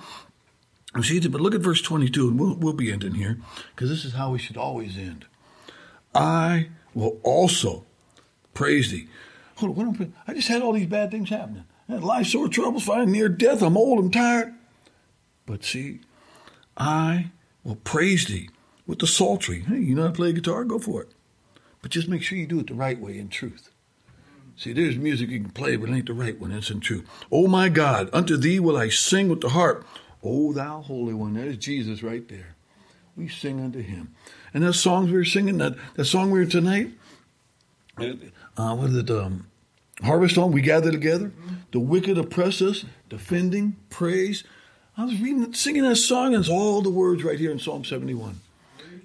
We 0.95 1.03
See, 1.03 1.19
but 1.27 1.41
look 1.41 1.55
at 1.55 1.61
verse 1.61 1.81
22, 1.81 2.29
and 2.29 2.39
we'll, 2.39 2.55
we'll 2.55 2.73
be 2.73 2.91
ending 2.91 3.15
here, 3.15 3.39
because 3.75 3.89
this 3.89 4.05
is 4.05 4.13
how 4.13 4.31
we 4.31 4.39
should 4.39 4.57
always 4.57 4.97
end. 4.97 5.25
I 6.13 6.69
will 6.93 7.19
also 7.23 7.85
praise 8.53 8.91
thee. 8.91 9.07
Hold 9.55 9.77
on, 9.77 10.13
I 10.27 10.33
just 10.33 10.47
had 10.47 10.61
all 10.61 10.73
these 10.73 10.87
bad 10.87 11.11
things 11.11 11.29
happening. 11.29 11.65
I 11.89 11.93
had 11.93 12.03
life 12.03 12.27
sore 12.27 12.47
troubles, 12.47 12.83
finding 12.83 13.11
near 13.11 13.29
death. 13.29 13.61
I'm 13.61 13.77
old, 13.77 13.99
I'm 13.99 14.11
tired. 14.11 14.53
But 15.45 15.63
see, 15.63 16.01
I 16.77 17.31
will 17.63 17.75
praise 17.75 18.25
thee 18.25 18.49
with 18.87 18.99
the 18.99 19.07
psaltery. 19.07 19.61
Hey, 19.61 19.79
you 19.79 19.95
know 19.95 20.03
how 20.03 20.07
to 20.09 20.13
play 20.13 20.33
guitar? 20.33 20.63
Go 20.63 20.79
for 20.79 21.01
it. 21.01 21.09
But 21.81 21.91
just 21.91 22.07
make 22.07 22.21
sure 22.21 22.37
you 22.37 22.47
do 22.47 22.59
it 22.59 22.67
the 22.67 22.73
right 22.73 22.99
way 22.99 23.17
in 23.17 23.29
truth. 23.29 23.69
See, 24.55 24.73
there's 24.73 24.97
music 24.97 25.29
you 25.29 25.39
can 25.39 25.49
play, 25.49 25.75
but 25.75 25.89
it 25.89 25.93
ain't 25.93 26.05
the 26.05 26.13
right 26.13 26.39
one. 26.39 26.51
It's 26.51 26.69
in 26.69 26.81
truth. 26.81 27.07
Oh 27.31 27.47
my 27.47 27.69
God, 27.69 28.09
unto 28.13 28.37
thee 28.37 28.59
will 28.59 28.77
I 28.77 28.89
sing 28.89 29.29
with 29.29 29.41
the 29.41 29.49
harp. 29.49 29.85
O 30.23 30.53
thou 30.53 30.81
Holy 30.81 31.13
One. 31.13 31.33
There's 31.33 31.57
Jesus 31.57 32.03
right 32.03 32.27
there. 32.27 32.55
We 33.15 33.27
sing 33.27 33.59
unto 33.59 33.81
him. 33.81 34.13
And 34.53 34.63
those 34.63 34.79
songs 34.79 35.09
we 35.09 35.17
were 35.17 35.25
singing, 35.25 35.57
that, 35.57 35.75
that 35.95 36.05
song 36.05 36.31
we 36.31 36.39
were 36.39 36.45
tonight, 36.45 36.91
uh, 37.97 38.75
what 38.75 38.89
is 38.89 38.97
it, 38.97 39.09
um, 39.09 39.47
Harvest 40.03 40.35
Home, 40.35 40.51
we 40.51 40.61
gather 40.61 40.91
together. 40.91 41.31
The 41.71 41.79
wicked 41.79 42.17
oppress 42.17 42.61
us, 42.61 42.85
defending, 43.09 43.77
praise. 43.89 44.43
I 45.01 45.05
was 45.05 45.19
reading, 45.19 45.51
singing 45.55 45.81
that 45.81 45.95
song, 45.95 46.35
and 46.35 46.43
it's 46.43 46.47
all 46.47 46.83
the 46.83 46.91
words 46.91 47.23
right 47.23 47.39
here 47.39 47.49
in 47.49 47.57
Psalm 47.57 47.83
71 47.83 48.39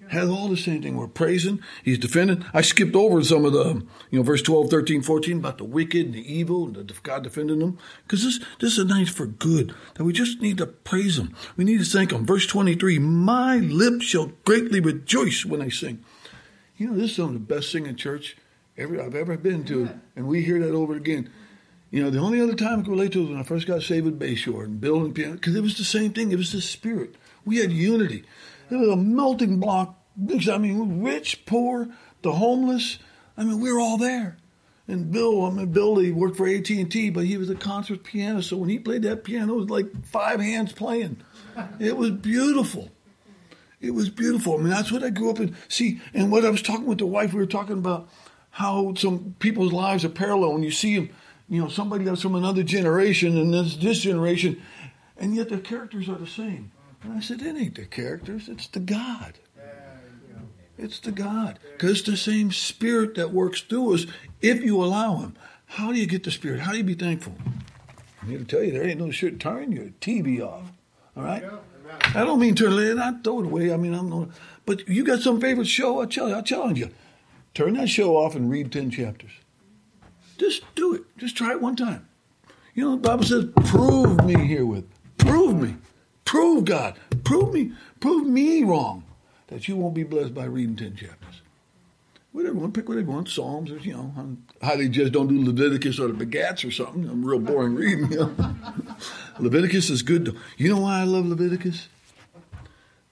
has 0.08 0.28
all 0.28 0.46
the 0.46 0.56
same 0.56 0.82
thing. 0.82 0.94
We're 0.94 1.08
praising, 1.08 1.60
he's 1.82 1.98
defending. 1.98 2.44
I 2.52 2.60
skipped 2.60 2.94
over 2.94 3.24
some 3.24 3.46
of 3.46 3.54
the, 3.54 3.82
you 4.10 4.18
know, 4.18 4.22
verse 4.22 4.42
12, 4.42 4.68
13, 4.68 5.00
14 5.00 5.38
about 5.38 5.56
the 5.56 5.64
wicked 5.64 6.04
and 6.04 6.14
the 6.14 6.32
evil 6.32 6.66
and 6.66 6.92
God 7.02 7.24
defending 7.24 7.60
them. 7.60 7.78
Because 8.02 8.22
this, 8.22 8.38
this 8.60 8.72
is 8.72 8.78
a 8.78 8.84
night 8.84 9.08
for 9.08 9.26
good 9.26 9.74
that 9.94 10.04
we 10.04 10.12
just 10.12 10.42
need 10.42 10.58
to 10.58 10.66
praise 10.66 11.18
him. 11.18 11.34
We 11.56 11.64
need 11.64 11.78
to 11.78 11.84
thank 11.84 12.12
him. 12.12 12.26
Verse 12.26 12.46
23, 12.46 12.98
my 12.98 13.56
lips 13.56 14.04
shall 14.04 14.32
greatly 14.44 14.80
rejoice 14.80 15.46
when 15.46 15.62
I 15.62 15.70
sing. 15.70 16.04
You 16.76 16.88
know, 16.88 16.94
this 16.94 17.10
is 17.12 17.16
some 17.16 17.28
of 17.28 17.32
the 17.32 17.40
best 17.40 17.72
singing 17.72 17.96
church 17.96 18.36
ever 18.76 19.00
I've 19.02 19.14
ever 19.14 19.38
been 19.38 19.64
to. 19.64 19.88
And 20.14 20.28
we 20.28 20.42
hear 20.42 20.60
that 20.60 20.74
over 20.74 20.94
again. 20.94 21.30
You 21.90 22.02
know, 22.02 22.10
the 22.10 22.18
only 22.18 22.40
other 22.40 22.54
time 22.54 22.80
I 22.80 22.82
can 22.82 22.92
relate 22.92 23.12
to 23.12 23.20
was 23.20 23.30
when 23.30 23.38
I 23.38 23.44
first 23.44 23.66
got 23.66 23.82
saved 23.82 24.06
at 24.06 24.18
Bayshore 24.18 24.64
and 24.64 24.80
Bill 24.80 25.04
and 25.04 25.14
piano, 25.14 25.34
because 25.34 25.54
it 25.54 25.62
was 25.62 25.78
the 25.78 25.84
same 25.84 26.12
thing. 26.12 26.32
It 26.32 26.36
was 26.36 26.52
the 26.52 26.60
spirit. 26.60 27.14
We 27.44 27.58
had 27.58 27.72
unity. 27.72 28.24
It 28.70 28.76
was 28.76 28.88
a 28.88 28.96
melting 28.96 29.60
block. 29.60 29.98
I 30.18 30.58
mean, 30.58 31.02
rich, 31.02 31.46
poor, 31.46 31.88
the 32.22 32.32
homeless. 32.32 32.98
I 33.36 33.44
mean, 33.44 33.60
we 33.60 33.72
were 33.72 33.78
all 33.78 33.98
there. 33.98 34.38
And 34.88 35.10
Bill, 35.10 35.44
I 35.44 35.50
mean, 35.50 35.72
Bill, 35.72 35.96
he 35.96 36.10
worked 36.10 36.36
for 36.36 36.48
AT 36.48 36.68
and 36.70 36.90
T, 36.90 37.10
but 37.10 37.24
he 37.24 37.36
was 37.36 37.50
a 37.50 37.54
concert 37.54 38.02
pianist. 38.04 38.50
So 38.50 38.56
when 38.56 38.68
he 38.68 38.78
played 38.78 39.02
that 39.02 39.24
piano, 39.24 39.54
it 39.54 39.56
was 39.56 39.70
like 39.70 40.06
five 40.06 40.40
hands 40.40 40.72
playing. 40.72 41.22
It 41.78 41.96
was 41.96 42.12
beautiful. 42.12 42.90
It 43.80 43.90
was 43.92 44.08
beautiful. 44.08 44.54
I 44.54 44.58
mean, 44.58 44.70
that's 44.70 44.90
what 44.90 45.02
I 45.04 45.10
grew 45.10 45.30
up 45.30 45.38
in. 45.38 45.56
See, 45.68 46.00
and 46.14 46.32
what 46.32 46.44
I 46.44 46.50
was 46.50 46.62
talking 46.62 46.86
with 46.86 46.98
the 46.98 47.06
wife, 47.06 47.32
we 47.32 47.40
were 47.40 47.46
talking 47.46 47.78
about 47.78 48.08
how 48.50 48.94
some 48.94 49.34
people's 49.38 49.72
lives 49.72 50.04
are 50.04 50.08
parallel, 50.08 50.54
and 50.54 50.64
you 50.64 50.70
see 50.70 50.96
them, 50.96 51.10
you 51.48 51.62
know, 51.62 51.68
somebody 51.68 52.04
that's 52.04 52.22
from 52.22 52.34
another 52.34 52.62
generation 52.62 53.38
and 53.38 53.54
this 53.54 53.76
this 53.76 54.00
generation, 54.00 54.60
and 55.16 55.34
yet 55.34 55.48
their 55.48 55.58
characters 55.58 56.08
are 56.08 56.16
the 56.16 56.26
same. 56.26 56.72
And 57.02 57.12
I 57.12 57.20
said, 57.20 57.40
it 57.40 57.56
ain't 57.56 57.76
the 57.76 57.84
characters, 57.84 58.48
it's 58.48 58.66
the 58.66 58.80
God. 58.80 59.34
It's 60.78 61.00
the 61.00 61.12
God. 61.12 61.58
Because 61.72 62.00
it's 62.00 62.02
the 62.02 62.16
same 62.16 62.52
Spirit 62.52 63.14
that 63.14 63.32
works 63.32 63.62
through 63.62 63.94
us 63.94 64.06
if 64.42 64.62
you 64.62 64.82
allow 64.82 65.16
Him. 65.16 65.34
How 65.66 65.92
do 65.92 65.98
you 65.98 66.06
get 66.06 66.24
the 66.24 66.30
Spirit? 66.30 66.60
How 66.60 66.72
do 66.72 66.78
you 66.78 66.84
be 66.84 66.94
thankful? 66.94 67.34
I'm 68.20 68.28
here 68.28 68.38
to 68.38 68.44
tell 68.44 68.62
you, 68.62 68.72
there 68.72 68.86
ain't 68.86 69.00
no 69.00 69.10
shit. 69.10 69.40
Turn 69.40 69.72
your 69.72 69.86
TV 70.00 70.40
off. 70.40 70.70
All 71.16 71.22
right? 71.22 71.44
I 72.14 72.24
don't 72.24 72.40
mean 72.40 72.54
turn 72.54 72.72
it, 72.72 72.98
I 72.98 73.12
throw 73.22 73.40
it 73.40 73.46
away. 73.46 73.72
I 73.72 73.76
mean, 73.76 73.94
I'm 73.94 74.10
not. 74.10 74.28
But 74.66 74.88
you 74.88 75.04
got 75.04 75.20
some 75.20 75.40
favorite 75.40 75.68
show? 75.68 76.00
I 76.00 76.06
tell 76.06 76.28
you, 76.28 76.34
I 76.34 76.42
challenge 76.42 76.78
you. 76.78 76.90
Turn 77.54 77.74
that 77.74 77.88
show 77.88 78.16
off 78.16 78.34
and 78.34 78.50
read 78.50 78.70
10 78.70 78.90
chapters. 78.90 79.30
Just 80.36 80.62
do 80.74 80.94
it. 80.94 81.02
Just 81.18 81.36
try 81.36 81.52
it 81.52 81.60
one 81.60 81.76
time. 81.76 82.08
You 82.74 82.84
know, 82.84 82.90
the 82.96 83.08
Bible 83.08 83.24
says, 83.24 83.46
prove 83.64 84.24
me 84.24 84.34
herewith. 84.46 84.86
Prove 85.18 85.60
me. 85.60 85.76
Prove 86.24 86.64
God. 86.64 86.98
Prove 87.24 87.54
me. 87.54 87.72
Prove 88.00 88.26
me 88.26 88.64
wrong 88.64 89.04
that 89.48 89.68
you 89.68 89.76
won't 89.76 89.94
be 89.94 90.02
blessed 90.02 90.34
by 90.34 90.44
reading 90.44 90.76
10 90.76 90.96
chapters. 90.96 91.40
Whatever, 92.32 92.56
one, 92.56 92.72
pick 92.72 92.86
whatever 92.86 93.10
want, 93.10 93.30
Psalms, 93.30 93.70
or, 93.70 93.78
you 93.78 93.94
know, 93.94 94.36
how 94.60 94.76
they 94.76 94.88
just 94.90 95.12
don't 95.12 95.28
do 95.28 95.42
Leviticus 95.42 95.98
or 95.98 96.08
the 96.08 96.26
Begats 96.26 96.68
or 96.68 96.70
something. 96.70 97.08
I'm 97.08 97.24
real 97.24 97.38
boring 97.38 97.74
reading, 97.74 98.12
you 98.12 98.18
know. 98.18 98.56
Leviticus 99.38 99.88
is 99.88 100.02
good. 100.02 100.26
Though. 100.26 100.38
You 100.58 100.68
know 100.68 100.82
why 100.82 101.00
I 101.00 101.04
love 101.04 101.24
Leviticus? 101.24 101.88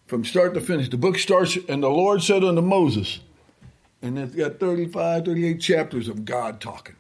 From 0.06 0.26
start 0.26 0.52
to 0.52 0.60
finish. 0.60 0.90
The 0.90 0.98
book 0.98 1.16
starts, 1.16 1.56
and 1.70 1.82
the 1.82 1.88
Lord 1.88 2.22
said 2.22 2.44
unto 2.44 2.60
Moses, 2.60 3.20
and 4.02 4.18
it's 4.18 4.34
got 4.34 4.60
35, 4.60 5.24
38 5.24 5.58
chapters 5.58 6.08
of 6.08 6.26
God 6.26 6.60
talking. 6.60 6.96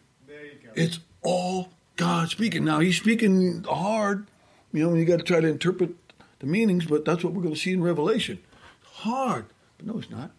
It's 0.74 1.00
all 1.22 1.70
God 1.96 2.28
speaking. 2.28 2.64
Now, 2.64 2.80
he's 2.80 2.96
speaking 2.96 3.64
hard, 3.64 4.26
you 4.72 4.88
know, 4.88 4.94
you 4.94 5.04
got 5.04 5.18
to 5.18 5.24
try 5.24 5.40
to 5.40 5.48
interpret 5.48 5.94
the 6.40 6.46
meanings, 6.46 6.86
but 6.86 7.04
that's 7.04 7.22
what 7.22 7.32
we're 7.32 7.42
going 7.42 7.54
to 7.54 7.60
see 7.60 7.72
in 7.72 7.82
Revelation. 7.82 8.38
Hard, 8.82 9.46
but 9.78 9.86
no, 9.86 9.98
it's 9.98 10.10
not, 10.10 10.30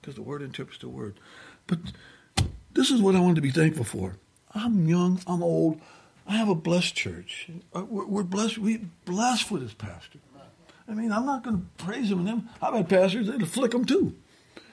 because 0.00 0.14
the 0.14 0.22
word 0.22 0.42
interprets 0.42 0.80
the 0.80 0.88
word. 0.88 1.18
But 1.66 1.78
this 2.72 2.90
is 2.90 3.00
what 3.00 3.16
I 3.16 3.20
want 3.20 3.36
to 3.36 3.42
be 3.42 3.50
thankful 3.50 3.84
for. 3.84 4.16
I'm 4.54 4.88
young, 4.88 5.20
I'm 5.26 5.42
old, 5.42 5.80
I 6.26 6.36
have 6.36 6.48
a 6.48 6.54
blessed 6.54 6.94
church. 6.94 7.48
Uh, 7.74 7.84
we're 7.84 8.22
blessed, 8.22 8.58
we 8.58 8.86
blessed 9.04 9.44
for 9.44 9.58
this 9.58 9.74
pastor. 9.74 10.18
I 10.88 10.94
mean, 10.94 11.12
I'm 11.12 11.24
not 11.24 11.44
going 11.44 11.56
to 11.56 11.84
praise 11.84 12.10
him 12.10 12.18
and 12.20 12.28
them. 12.28 12.48
I've 12.60 12.74
had 12.74 12.88
pastors 12.88 13.28
that'll 13.28 13.46
flick 13.46 13.70
them 13.70 13.84
too. 13.84 14.16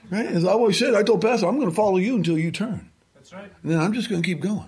Right? 0.10 0.26
As 0.26 0.46
I 0.46 0.52
always 0.52 0.80
said, 0.80 0.96
I 0.96 1.04
told 1.04 1.22
pastor, 1.22 1.48
I'm 1.48 1.58
going 1.58 1.70
to 1.70 1.76
follow 1.76 1.98
you 1.98 2.15
until 2.15 2.38
you 2.38 2.50
turn. 2.50 2.89
That's 3.13 3.34
right. 3.34 3.52
And 3.62 3.72
then 3.72 3.80
I'm 3.80 3.93
just 3.93 4.10
going 4.10 4.22
to 4.22 4.26
keep 4.26 4.39
going. 4.39 4.65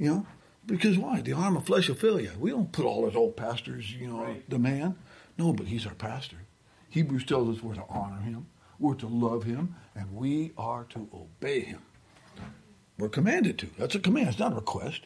You 0.00 0.06
know, 0.08 0.26
because 0.64 0.96
why? 0.96 1.20
The 1.20 1.34
arm 1.34 1.56
of 1.58 1.66
flesh 1.66 1.88
will 1.88 1.94
fail 1.94 2.18
you. 2.18 2.32
We 2.38 2.50
don't 2.50 2.72
put 2.72 2.86
all 2.86 3.02
those 3.02 3.14
old 3.14 3.36
pastors, 3.36 3.92
you 3.92 4.06
know, 4.08 4.22
Right. 4.22 4.48
the 4.48 4.58
man. 4.58 4.96
No, 5.36 5.52
but 5.52 5.66
he's 5.66 5.86
our 5.86 5.94
pastor. 5.94 6.38
Hebrews 6.88 7.26
tells 7.26 7.54
us 7.54 7.62
we're 7.62 7.74
to 7.74 7.84
honor 7.88 8.20
him, 8.22 8.46
we're 8.78 8.94
to 8.94 9.06
love 9.06 9.44
him, 9.44 9.76
and 9.94 10.16
we 10.16 10.52
are 10.56 10.84
to 10.84 11.06
obey 11.12 11.60
him. 11.60 11.82
We're 12.98 13.10
commanded 13.10 13.58
to. 13.58 13.66
That's 13.78 13.94
a 13.94 14.00
command. 14.00 14.28
It's 14.28 14.38
not 14.38 14.52
a 14.52 14.56
request. 14.56 15.02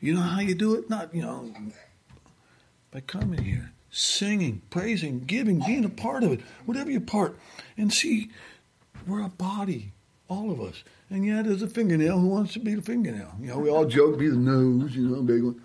You 0.00 0.14
know 0.14 0.20
how 0.20 0.40
you 0.40 0.54
do 0.54 0.74
it? 0.76 0.88
Not, 0.88 1.12
you 1.14 1.22
know, 1.22 1.52
by 2.92 3.00
coming 3.00 3.42
here, 3.42 3.72
singing, 3.90 4.62
praising, 4.70 5.24
giving, 5.24 5.58
being 5.60 5.84
a 5.84 5.88
part 5.88 6.22
of 6.22 6.32
it, 6.32 6.40
whatever 6.66 6.90
your 6.90 7.00
part. 7.00 7.36
And 7.76 7.92
see, 7.92 8.30
we're 9.06 9.22
a 9.24 9.28
body, 9.28 9.92
all 10.28 10.50
of 10.52 10.60
us. 10.60 10.84
And 11.10 11.26
yeah, 11.26 11.42
there's 11.42 11.62
a 11.62 11.68
fingernail. 11.68 12.18
Who 12.18 12.28
wants 12.28 12.54
to 12.54 12.60
be 12.60 12.74
the 12.74 12.82
fingernail? 12.82 13.34
You 13.40 13.48
know, 13.48 13.58
we 13.58 13.70
all 13.70 13.84
joke, 13.84 14.18
be 14.18 14.28
the 14.28 14.36
nose, 14.36 14.96
you 14.96 15.08
know, 15.08 15.22
big 15.22 15.42
one. 15.42 15.62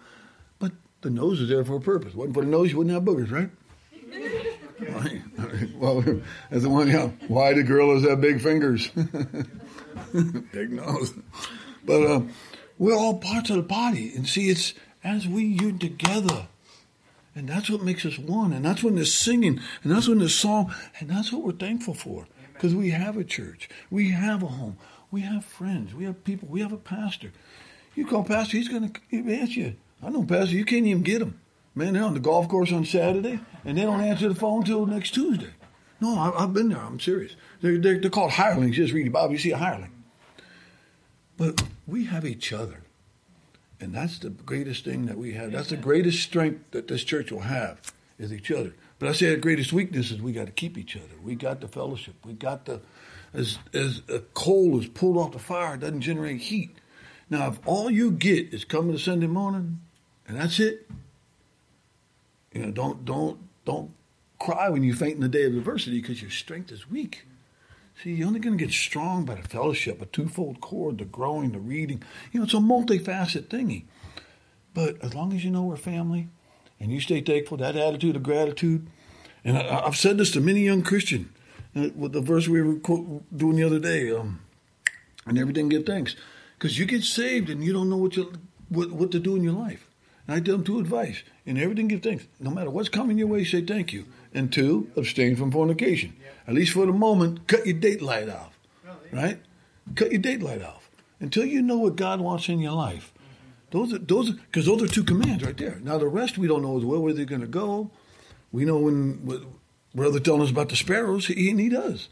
But 0.60 0.74
the 1.02 1.10
nose 1.10 1.42
is 1.42 1.50
there 1.50 1.64
for 1.64 1.78
a 1.78 1.82
purpose. 1.82 2.14
Wasn't 2.14 2.36
for 2.36 2.44
the 2.44 2.50
nose, 2.50 2.72
you 2.72 2.78
wouldn't 2.78 2.94
have 2.94 3.04
boogers, 3.04 3.32
right? 3.32 3.50
well, 5.76 6.04
as 6.52 6.64
the 6.64 6.70
one, 6.70 6.88
you 6.88 6.94
know, 6.94 7.14
why 7.28 7.54
do 7.54 7.64
gorillas 7.64 8.08
have 8.08 8.22
big 8.22 8.42
fingers? 8.42 8.88
big 10.14 10.72
nose. 10.72 11.14
But 11.84 12.04
uh, 12.04 12.22
we're 12.78 12.96
all 12.96 13.18
parts 13.18 13.50
of 13.50 13.58
the 13.58 13.64
body. 13.64 14.14
And 14.16 14.28
see, 14.28 14.50
it's 14.50 14.74
as 15.04 15.28
we 15.28 15.44
union 15.44 15.80
together. 15.80 16.48
And 17.36 17.48
that's 17.48 17.70
what 17.70 17.82
makes 17.82 18.06
us 18.06 18.18
one. 18.18 18.54
And 18.54 18.66
that's 18.66 18.84
when 18.84 18.96
there's 18.96 19.14
singing. 19.14 19.60
And 19.84 19.92
that's 19.92 20.08
when 20.08 20.20
there's 20.20 20.36
song. 20.36 20.74
And 21.00 21.10
that's 21.10 21.32
what 21.32 21.44
we're 21.44 21.52
thankful 21.54 21.94
for. 21.94 22.28
Because 22.54 22.76
we 22.76 22.90
have 22.90 23.16
a 23.16 23.24
church. 23.24 23.70
We 23.90 24.12
have 24.12 24.44
a 24.44 24.48
home. 24.48 24.78
We 25.12 25.22
have 25.22 25.44
friends. 25.44 25.94
We 25.94 26.06
have 26.06 26.24
people. 26.24 26.48
We 26.50 26.62
have 26.62 26.72
a 26.72 26.78
pastor. 26.78 27.32
You 27.96 28.06
call 28.06 28.24
pastor, 28.24 28.58
he's 28.58 28.68
going 28.68 28.92
to 28.92 29.34
answer 29.34 29.60
you. 29.60 29.76
I 30.02 30.10
know 30.10 30.24
pastor, 30.24 30.56
you 30.56 30.66
can't 30.66 30.86
even 30.86 31.04
get 31.04 31.22
him. 31.22 31.40
Man, 31.76 31.94
they're 31.94 32.04
on 32.04 32.14
the 32.14 32.20
golf 32.20 32.48
course 32.48 32.72
on 32.72 32.86
Saturday, 32.86 33.40
and 33.66 33.78
they 33.78 33.84
don't 33.84 34.02
answer 34.02 34.28
the 34.28 34.36
phone 34.36 34.64
till 34.64 34.86
next 34.86 35.12
Tuesday. 35.12 35.52
No, 36.02 36.18
I, 36.18 36.44
I've 36.44 36.54
been 36.54 36.70
there. 36.70 36.80
I'm 36.80 37.00
serious. 37.00 37.36
They're, 37.62 37.78
they're, 37.78 38.00
they're 38.00 38.10
called 38.10 38.32
hirelings. 38.32 38.76
Just 38.76 38.94
read 38.94 39.06
the 39.06 39.12
Bible, 39.12 39.34
you 39.34 39.38
see 39.40 39.52
a 39.52 39.58
hireling. 39.58 39.92
But 41.38 41.64
we 41.88 42.06
have 42.06 42.26
each 42.26 42.54
other. 42.54 42.82
And 43.82 43.94
that's 43.94 44.20
the 44.20 44.30
greatest 44.30 44.84
thing 44.84 45.06
that 45.06 45.18
we 45.18 45.34
have. 45.34 45.52
That's 45.52 45.70
the 45.70 45.78
greatest 45.78 46.22
strength 46.22 46.72
that 46.72 46.88
this 46.88 47.04
church 47.04 47.32
will 47.32 47.42
have 47.42 47.94
is 48.18 48.34
each 48.34 48.52
other. 48.52 48.74
But 49.00 49.10
I 49.10 49.14
say 49.14 49.32
our 49.32 49.38
greatest 49.38 49.72
weakness 49.72 50.12
is 50.12 50.22
we 50.22 50.34
got 50.34 50.46
to 50.46 50.52
keep 50.52 50.78
each 50.78 50.96
other. 50.96 51.16
We 51.24 51.36
got 51.36 51.62
the 51.62 51.70
fellowship. 51.70 52.16
We 52.26 52.34
got 52.34 52.66
the 52.66 52.82
as 53.34 53.60
as 53.74 54.02
a 54.10 54.20
coal 54.20 54.80
is 54.80 54.88
pulled 54.88 55.18
off 55.18 55.32
the 55.32 55.40
fire, 55.40 55.76
it 55.76 55.82
doesn't 55.82 56.02
generate 56.02 56.42
heat. 56.42 56.76
Now, 57.30 57.48
if 57.50 57.60
all 57.66 57.90
you 57.90 58.12
get 58.12 58.54
is 58.54 58.66
coming 58.66 58.92
to 58.92 59.00
Sunday 59.00 59.28
morning, 59.28 59.82
and 60.28 60.38
that's 60.38 60.60
it, 60.60 60.90
you 62.54 62.66
know, 62.66 62.72
don't 62.72 63.06
don't 63.06 63.40
don't 63.66 63.92
cry 64.40 64.70
when 64.70 64.84
you 64.84 64.94
faint 64.94 65.16
in 65.16 65.22
the 65.22 65.30
day 65.30 65.46
of 65.46 65.56
adversity 65.56 66.02
because 66.02 66.22
your 66.22 66.32
strength 66.32 66.72
is 66.72 66.90
weak. 66.90 67.26
See, 68.02 68.14
you're 68.14 68.28
only 68.28 68.40
going 68.40 68.58
to 68.58 68.64
get 68.64 68.74
strong 68.74 69.26
by 69.26 69.36
the 69.36 69.48
fellowship, 69.48 70.02
a 70.02 70.06
twofold 70.06 70.62
cord, 70.62 71.00
the 71.00 71.06
growing, 71.06 71.52
the 71.52 71.60
reading. 71.60 72.02
You 72.32 72.40
know, 72.40 72.44
it's 72.46 72.54
a 72.54 72.58
multifaceted 72.58 73.48
thingy. 73.48 73.84
But 74.74 75.04
as 75.04 75.14
long 75.14 75.34
as 75.34 75.44
you 75.44 75.52
know 75.52 75.64
we're 75.64 75.76
family 75.76 76.30
and 76.80 76.92
you 76.92 77.00
stay 77.00 77.22
thankful, 77.22 77.58
that 77.58 77.76
attitude 77.76 78.16
of 78.16 78.24
gratitude, 78.24 78.88
and 79.44 79.58
I, 79.58 79.86
I've 79.86 79.98
said 79.98 80.18
this 80.18 80.32
to 80.32 80.42
many 80.42 80.62
young 80.62 80.82
Christians 80.82 81.30
uh, 81.76 81.90
with 81.96 82.14
the 82.14 82.22
verse 82.22 82.48
we 82.48 82.62
were 82.62 82.76
doing 83.36 83.56
the 83.56 83.64
other 83.64 83.80
day, 83.80 84.12
um, 84.12 84.42
and 85.26 85.38
everything 85.38 85.70
give 85.70 85.86
thanks. 85.86 86.16
Because 86.58 86.78
you 86.78 86.86
get 86.86 87.04
saved 87.04 87.50
and 87.50 87.64
you 87.64 87.72
don't 87.72 87.90
know 87.90 87.98
what, 87.98 88.18
you, 88.18 88.34
what, 88.68 88.92
what 88.92 89.12
to 89.12 89.20
do 89.20 89.36
in 89.36 89.44
your 89.44 89.54
life. 89.54 89.88
And 90.28 90.36
I 90.36 90.40
tell 90.42 90.58
them 90.58 90.66
two 90.66 90.80
advice. 90.80 91.24
In 91.46 91.58
everything, 91.58 91.88
give 91.88 92.04
thanks. 92.04 92.28
No 92.40 92.52
matter 92.52 92.70
what's 92.70 92.90
coming 92.90 93.18
your 93.18 93.28
way, 93.28 93.44
say 93.46 93.62
thank 93.62 93.94
you. 93.94 94.06
And 94.34 94.52
two, 94.52 94.92
abstain 94.96 95.36
from 95.36 95.52
fornication. 95.52 96.16
At 96.48 96.54
least 96.54 96.74
for 96.74 96.86
the 96.86 96.92
moment, 96.92 97.48
cut 97.48 97.66
your 97.66 97.80
date 97.80 98.02
light 98.02 98.30
off. 98.30 98.60
Right? 99.12 99.40
Cut 99.96 100.12
your 100.12 100.22
date 100.22 100.44
light 100.44 100.62
off. 100.62 100.90
Until 101.20 101.46
you 101.46 101.62
know 101.62 101.78
what 101.78 101.96
God 101.96 102.22
wants 102.22 102.50
in 102.50 102.60
your 102.60 102.74
life. 102.74 103.14
Those 103.72 103.94
are 103.94 104.00
those 104.00 104.32
because 104.32 104.66
those 104.66 104.82
are 104.82 104.88
two 104.88 105.04
commands 105.04 105.44
right 105.44 105.58
there. 105.58 105.80
Now 105.84 105.98
the 105.98 106.08
rest 106.08 106.38
we 106.38 106.48
don't 106.48 106.62
know 106.62 106.78
as 106.78 106.86
well 106.86 107.02
where 107.02 107.14
they're 107.14 107.26
going 107.26 107.42
to 107.42 107.48
go. 107.48 107.92
We 108.52 108.66
know 108.66 108.78
when 108.78 109.26
what 109.26 109.44
brother 109.94 110.20
telling 110.20 110.42
us 110.42 110.52
about 110.52 110.70
the 110.70 110.76
sparrows, 110.76 111.28
he, 111.28 111.50
and 111.50 111.60
he 111.60 111.70
does. 111.70 112.10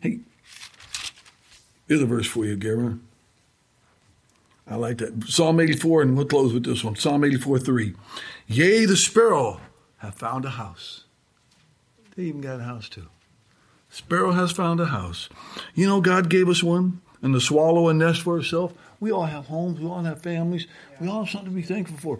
Hey, 0.00 0.20
here's 1.86 2.02
a 2.02 2.06
verse 2.06 2.26
for 2.26 2.44
you, 2.44 2.56
Gary. 2.56 2.96
I 4.66 4.76
like 4.76 4.98
that. 4.98 5.24
Psalm 5.24 5.60
84, 5.60 6.02
and 6.02 6.16
we'll 6.16 6.26
close 6.26 6.52
with 6.52 6.64
this 6.64 6.84
one. 6.84 6.96
Psalm 6.96 7.24
84, 7.24 7.58
3. 7.58 7.94
Yea, 8.46 8.84
the 8.84 8.96
sparrow 8.96 9.60
have 9.98 10.14
found 10.14 10.44
a 10.44 10.50
house. 10.50 11.04
They 12.16 12.24
even 12.24 12.42
got 12.42 12.60
a 12.60 12.64
house 12.64 12.88
too. 12.88 13.06
Sparrow 13.88 14.32
has 14.32 14.52
found 14.52 14.80
a 14.80 14.86
house. 14.86 15.28
You 15.74 15.86
know, 15.86 16.00
God 16.00 16.28
gave 16.28 16.48
us 16.48 16.62
one, 16.62 17.00
and 17.22 17.34
the 17.34 17.40
swallow 17.40 17.88
a 17.88 17.94
nest 17.94 18.20
for 18.20 18.36
herself. 18.36 18.74
We 19.00 19.12
all 19.12 19.26
have 19.26 19.46
homes, 19.46 19.80
we 19.80 19.86
all 19.86 20.02
have 20.02 20.22
families, 20.22 20.66
we 21.00 21.08
all 21.08 21.24
have 21.24 21.30
something 21.30 21.50
to 21.50 21.54
be 21.54 21.62
thankful 21.62 21.98
for. 21.98 22.18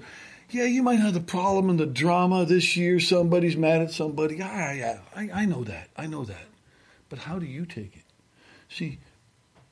Yeah, 0.51 0.64
you 0.64 0.83
might 0.83 1.01
have 1.01 1.12
the 1.12 1.21
problem 1.21 1.69
and 1.69 1.79
the 1.79 1.87
drama 1.87 2.45
this 2.47 2.77
year. 2.77 3.01
Somebody's 3.01 3.57
mad 3.57 3.83
at 3.83 3.91
somebody. 3.91 4.37
Yeah, 4.37 4.73
yeah, 4.73 4.99
I, 5.14 5.31
I 5.33 5.45
know 5.45 5.62
that. 5.64 5.88
I 5.97 6.07
know 6.07 6.25
that. 6.25 6.47
But 7.11 7.21
how 7.21 7.38
do 7.38 7.47
you 7.47 7.67
take 7.67 7.97
it? 7.97 8.05
See, 8.69 8.99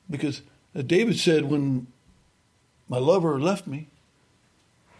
because 0.09 0.41
uh, 0.75 0.83
David 0.83 1.17
said, 1.17 1.45
when 1.45 1.87
my 2.87 2.99
lover 2.99 3.39
left 3.39 3.65
me, 3.65 3.87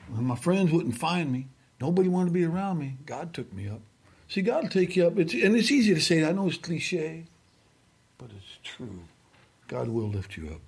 when 0.10 0.26
my 0.26 0.36
friends 0.36 0.72
wouldn't 0.72 0.98
find 0.98 1.32
me, 1.32 1.48
nobody 1.80 2.10
wanted 2.10 2.28
to 2.28 2.34
be 2.34 2.46
around 2.46 2.80
me, 2.80 2.98
God 3.06 3.34
took 3.34 3.54
me 3.54 3.68
up. 3.68 3.82
See, 4.28 4.42
God 4.42 4.64
will 4.64 4.70
take 4.70 4.96
you 4.96 5.06
up. 5.08 5.18
It's, 5.18 5.34
and 5.34 5.56
it's 5.56 5.72
easy 5.72 5.94
to 5.94 6.02
say, 6.02 6.26
I 6.26 6.32
know 6.32 6.48
it's 6.48 6.58
cliche, 6.58 7.26
but 8.18 8.30
it's 8.36 8.58
true. 8.64 9.04
God 9.68 9.90
will 9.90 10.10
lift 10.10 10.38
you 10.38 10.50
up. 10.50 10.62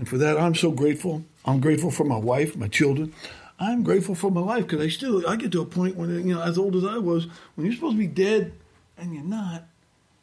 And 0.00 0.08
for 0.08 0.16
that, 0.16 0.38
I'm 0.38 0.54
so 0.54 0.70
grateful. 0.70 1.26
I'm 1.44 1.60
grateful 1.60 1.90
for 1.90 2.04
my 2.04 2.16
wife, 2.16 2.56
my 2.56 2.68
children. 2.68 3.12
I'm 3.58 3.82
grateful 3.82 4.14
for 4.14 4.30
my 4.30 4.40
life 4.40 4.66
because 4.66 4.82
I 4.82 4.88
still, 4.88 5.28
I 5.28 5.36
get 5.36 5.52
to 5.52 5.60
a 5.60 5.66
point 5.66 5.96
when, 5.96 6.26
you 6.26 6.34
know, 6.34 6.40
as 6.40 6.56
old 6.56 6.74
as 6.74 6.86
I 6.86 6.96
was, 6.96 7.26
when 7.54 7.66
you're 7.66 7.74
supposed 7.74 7.96
to 7.96 7.98
be 7.98 8.06
dead 8.06 8.54
and 8.96 9.12
you're 9.12 9.22
not, 9.22 9.64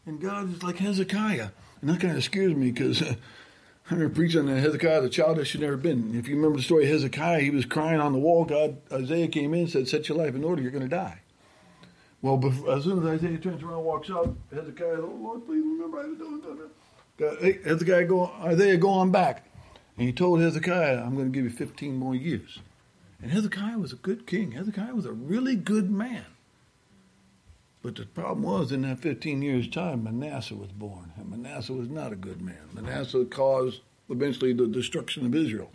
and 0.08 0.20
God 0.20 0.52
is 0.52 0.64
like 0.64 0.78
Hezekiah. 0.78 1.50
And 1.80 1.92
that 1.92 2.00
kind 2.00 2.18
of 2.18 2.24
scares 2.24 2.56
me 2.56 2.72
because 2.72 3.04
I 3.04 3.16
remember 3.92 4.16
preaching 4.16 4.50
on 4.50 4.58
Hezekiah, 4.58 5.02
the 5.02 5.10
child 5.10 5.38
that 5.38 5.46
should 5.46 5.62
never 5.62 5.78
been. 5.78 6.16
If 6.16 6.28
you 6.28 6.38
remember 6.38 6.58
the 6.58 6.64
story 6.64 6.86
of 6.86 6.90
Hezekiah, 6.90 7.42
he 7.42 7.52
was 7.52 7.66
crying 7.66 8.02
on 8.02 8.14
the 8.14 8.20
wall. 8.20 8.46
God, 8.46 8.78
Isaiah 8.92 9.28
came 9.28 9.54
in 9.54 9.60
and 9.60 9.70
said, 9.70 9.88
Set 9.88 10.10
your 10.10 10.18
life 10.18 10.34
in 10.34 10.44
order, 10.44 10.64
you're 10.64 10.72
going 10.72 10.90
to 10.90 10.90
die. 10.90 11.20
Well, 12.24 12.38
before, 12.38 12.78
as 12.78 12.84
soon 12.86 12.98
as 12.98 13.22
Isaiah 13.22 13.38
turns 13.38 13.62
around 13.62 13.76
and 13.76 13.86
walks 13.86 14.10
out, 14.10 14.36
Hezekiah, 14.52 15.02
oh 15.02 15.20
Lord, 15.22 15.46
please 15.46 15.62
remember 15.62 16.00
I 16.00 16.04
did 16.06 16.18
that. 16.18 16.70
God, 17.20 17.38
hey, 17.42 17.60
Hezekiah, 17.64 18.06
go, 18.06 18.32
Isaiah, 18.42 18.78
go 18.78 18.90
on 18.90 19.12
back. 19.12 19.44
And 19.98 20.06
he 20.06 20.14
told 20.14 20.40
Hezekiah, 20.40 21.04
I'm 21.04 21.16
going 21.16 21.32
to 21.32 21.36
give 21.36 21.44
you 21.44 21.50
15 21.50 21.96
more 21.96 22.16
years. 22.16 22.60
And 23.22 23.32
Hezekiah 23.32 23.80
was 23.80 23.92
a 23.92 23.98
good 23.98 24.28
king. 24.28 24.52
Hezekiah 24.52 24.94
was 24.94 25.06
a 25.06 25.12
really 25.12 25.56
good 25.56 25.90
man. 25.90 26.26
But 27.82 27.96
the 27.96 28.06
problem 28.06 28.44
was, 28.44 28.72
in 28.72 28.84
that 28.84 29.00
15 29.00 29.42
years' 29.42 29.68
time, 29.68 30.04
Manasseh 30.04 30.56
was 30.56 30.72
born. 30.72 31.14
And 31.18 31.30
Manasseh 31.30 31.74
was 31.74 31.90
not 31.90 32.14
a 32.14 32.16
good 32.16 32.42
man. 32.42 32.70
Manasseh 32.74 33.26
caused 33.26 33.82
eventually 34.10 34.54
the 34.54 34.68
destruction 34.68 35.26
of 35.26 35.34
Israel. 35.34 35.72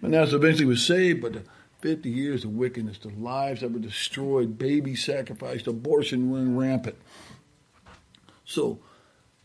Manasseh 0.00 0.36
eventually 0.36 0.66
was 0.66 0.84
saved, 0.84 1.22
but 1.22 1.32
the 1.34 1.44
50 1.80 2.10
years 2.10 2.44
of 2.44 2.50
wickedness, 2.56 2.98
the 2.98 3.10
lives 3.10 3.60
that 3.60 3.72
were 3.72 3.78
destroyed, 3.78 4.58
babies 4.58 5.04
sacrificed, 5.04 5.66
abortion 5.66 6.30
went 6.30 6.56
rampant. 6.56 6.96
So 8.44 8.80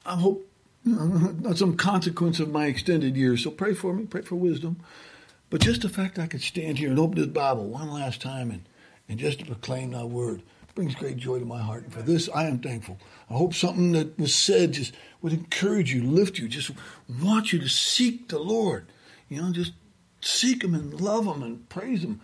I 0.06 0.16
hope 0.16 0.47
not 1.42 1.58
some 1.58 1.78
consequence 1.78 2.40
of 2.40 2.50
my 2.50 2.68
extended 2.68 3.16
years. 3.16 3.44
So 3.44 3.52
pray 3.52 3.74
for 3.74 3.94
me, 3.94 4.06
pray 4.06 4.22
for 4.22 4.36
wisdom. 4.36 4.78
But 5.50 5.62
just 5.62 5.82
the 5.82 5.90
fact 5.90 6.20
I 6.20 6.28
could 6.28 6.42
stand 6.42 6.78
here 6.78 6.90
and 6.90 7.00
open 7.00 7.18
this 7.18 7.28
Bible 7.28 7.68
one 7.68 7.92
last 7.92 8.22
time 8.22 8.52
and, 8.52 8.68
and 9.08 9.20
just 9.20 9.40
to 9.40 9.46
proclaim 9.46 9.92
thy 9.92 10.04
word 10.04 10.44
brings 10.78 10.94
great 10.94 11.18
joy 11.18 11.40
to 11.40 11.46
my 11.46 11.60
heart. 11.60 11.86
And 11.86 11.92
for 11.92 12.04
this, 12.04 12.30
I 12.36 12.44
am 12.44 12.60
thankful. 12.60 13.00
I 13.32 13.34
hope 13.34 13.56
something 13.56 13.94
that 13.94 14.20
was 14.20 14.36
said 14.36 14.74
just 14.74 14.94
would 15.24 15.34
encourage 15.34 15.92
you, 15.92 16.04
lift 16.04 16.38
you, 16.38 16.48
just 16.48 16.70
want 17.20 17.52
you 17.52 17.58
to 17.58 17.68
seek 17.68 18.30
the 18.30 18.38
Lord. 18.38 18.86
You 19.28 19.42
know, 19.42 19.52
just 19.52 19.74
seek 20.22 20.64
Him 20.64 20.76
and 20.76 21.02
love 21.02 21.26
Him 21.26 21.42
and 21.42 21.68
praise 21.68 22.04
Him. 22.04 22.22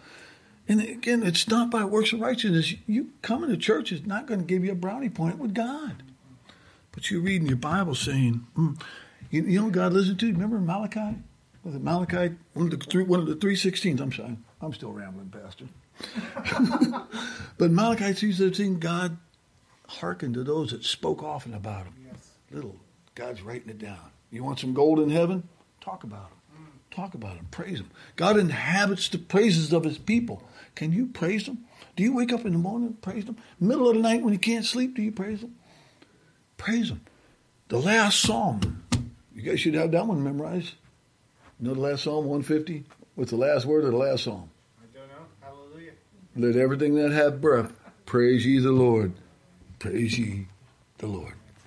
And 0.68 0.82
again, 0.82 1.24
it's 1.24 1.48
not 1.48 1.72
by 1.72 1.84
works 1.84 2.14
of 2.14 2.20
righteousness. 2.20 2.76
You 2.86 3.10
coming 3.24 3.50
to 3.50 3.58
church 3.58 3.92
is 3.92 4.06
not 4.06 4.28
going 4.28 4.42
to 4.42 4.46
give 4.46 4.64
you 4.64 4.72
a 4.72 4.76
brownie 4.76 5.10
point 5.10 5.40
with 5.40 5.56
God. 5.56 6.04
But 6.94 7.12
you're 7.12 7.22
reading 7.22 7.48
your 7.48 7.58
Bible 7.58 7.96
saying, 7.96 8.46
mm, 8.58 8.80
you, 9.30 9.44
you 9.44 9.60
know 9.60 9.66
what 9.66 9.74
God 9.74 9.94
listened 9.94 10.20
to? 10.22 10.32
Remember 10.32 10.60
Malachi? 10.60 11.18
Was 11.64 11.76
it 11.76 11.82
Malachi? 11.82 12.36
One 12.54 12.72
of 12.72 12.80
the 12.80 12.86
three, 12.86 13.04
one 13.04 13.20
of 13.20 13.26
the 13.26 13.36
three 13.36 13.56
sixteens. 13.56 14.00
I'm 14.00 14.12
sorry, 14.12 14.38
I'm 14.62 14.74
still 14.74 14.92
rambling, 14.92 15.30
Pastor. 15.30 15.66
but 17.58 17.72
Malachi 17.72 18.06
3:13, 18.06 18.80
God 18.80 19.18
hearkened 19.88 20.34
to 20.36 20.44
those 20.44 20.72
that 20.72 20.84
spoke 20.84 21.24
often 21.24 21.54
about 21.54 21.86
him. 21.86 21.94
Yes. 22.06 22.30
Little, 22.52 22.76
God's 23.16 23.42
writing 23.42 23.70
it 23.70 23.80
down. 23.80 24.12
You 24.32 24.44
want 24.44 24.60
some 24.60 24.74
gold 24.74 25.00
in 25.00 25.10
heaven? 25.10 25.48
Talk 25.82 26.04
about 26.04 26.30
him. 26.32 26.64
Mm. 26.64 26.96
Talk 26.96 27.14
about 27.14 27.38
him. 27.38 27.48
Praise 27.52 27.80
him. 27.80 27.92
God 28.16 28.38
inhabits 28.38 29.08
the 29.10 29.20
praises 29.20 29.72
of 29.72 29.84
his 29.84 29.98
people. 29.98 30.44
Can 30.76 30.92
you 30.92 31.08
praise 31.08 31.48
him? 31.48 31.66
Do 31.96 32.04
you 32.04 32.16
wake 32.16 32.34
up 32.34 32.46
in 32.46 32.54
the 32.54 32.58
morning 32.58 32.88
and 32.88 33.02
praise 33.02 33.26
him? 33.26 33.38
Middle 33.60 33.90
of 33.90 33.96
the 33.96 34.02
night 34.02 34.24
when 34.24 34.34
you 34.34 34.40
can't 34.40 34.66
sleep, 34.66 34.96
do 34.96 35.02
you 35.04 35.12
praise 35.12 35.42
him? 35.42 35.56
Praise 36.64 36.92
him. 36.92 37.02
The 37.68 37.78
last 37.78 38.22
psalm. 38.22 38.86
You 39.36 39.42
guys 39.42 39.60
should 39.60 39.74
have 39.74 39.92
that 39.92 40.08
one 40.08 40.24
memorized. 40.24 40.76
You 41.60 41.68
know 41.68 41.74
the 41.74 41.82
last 41.82 42.06
psalm, 42.06 42.24
150? 42.24 42.86
What's 43.16 43.32
the 43.32 43.38
last 43.38 43.66
word 43.66 43.84
of 43.84 43.92
the 43.92 43.98
last 43.98 44.24
psalm? 44.24 44.50
I 44.82 44.98
don't 44.98 45.10
know. 45.10 45.26
Hallelujah. 45.42 45.92
Let 46.38 46.56
everything 46.56 46.96
that 46.96 47.12
hath 47.12 47.42
breath 47.42 47.74
praise 48.06 48.46
ye 48.46 48.60
the 48.60 48.72
Lord. 48.72 49.12
Praise 49.78 50.18
ye 50.18 50.48
the 51.00 51.08
Lord. 51.08 51.34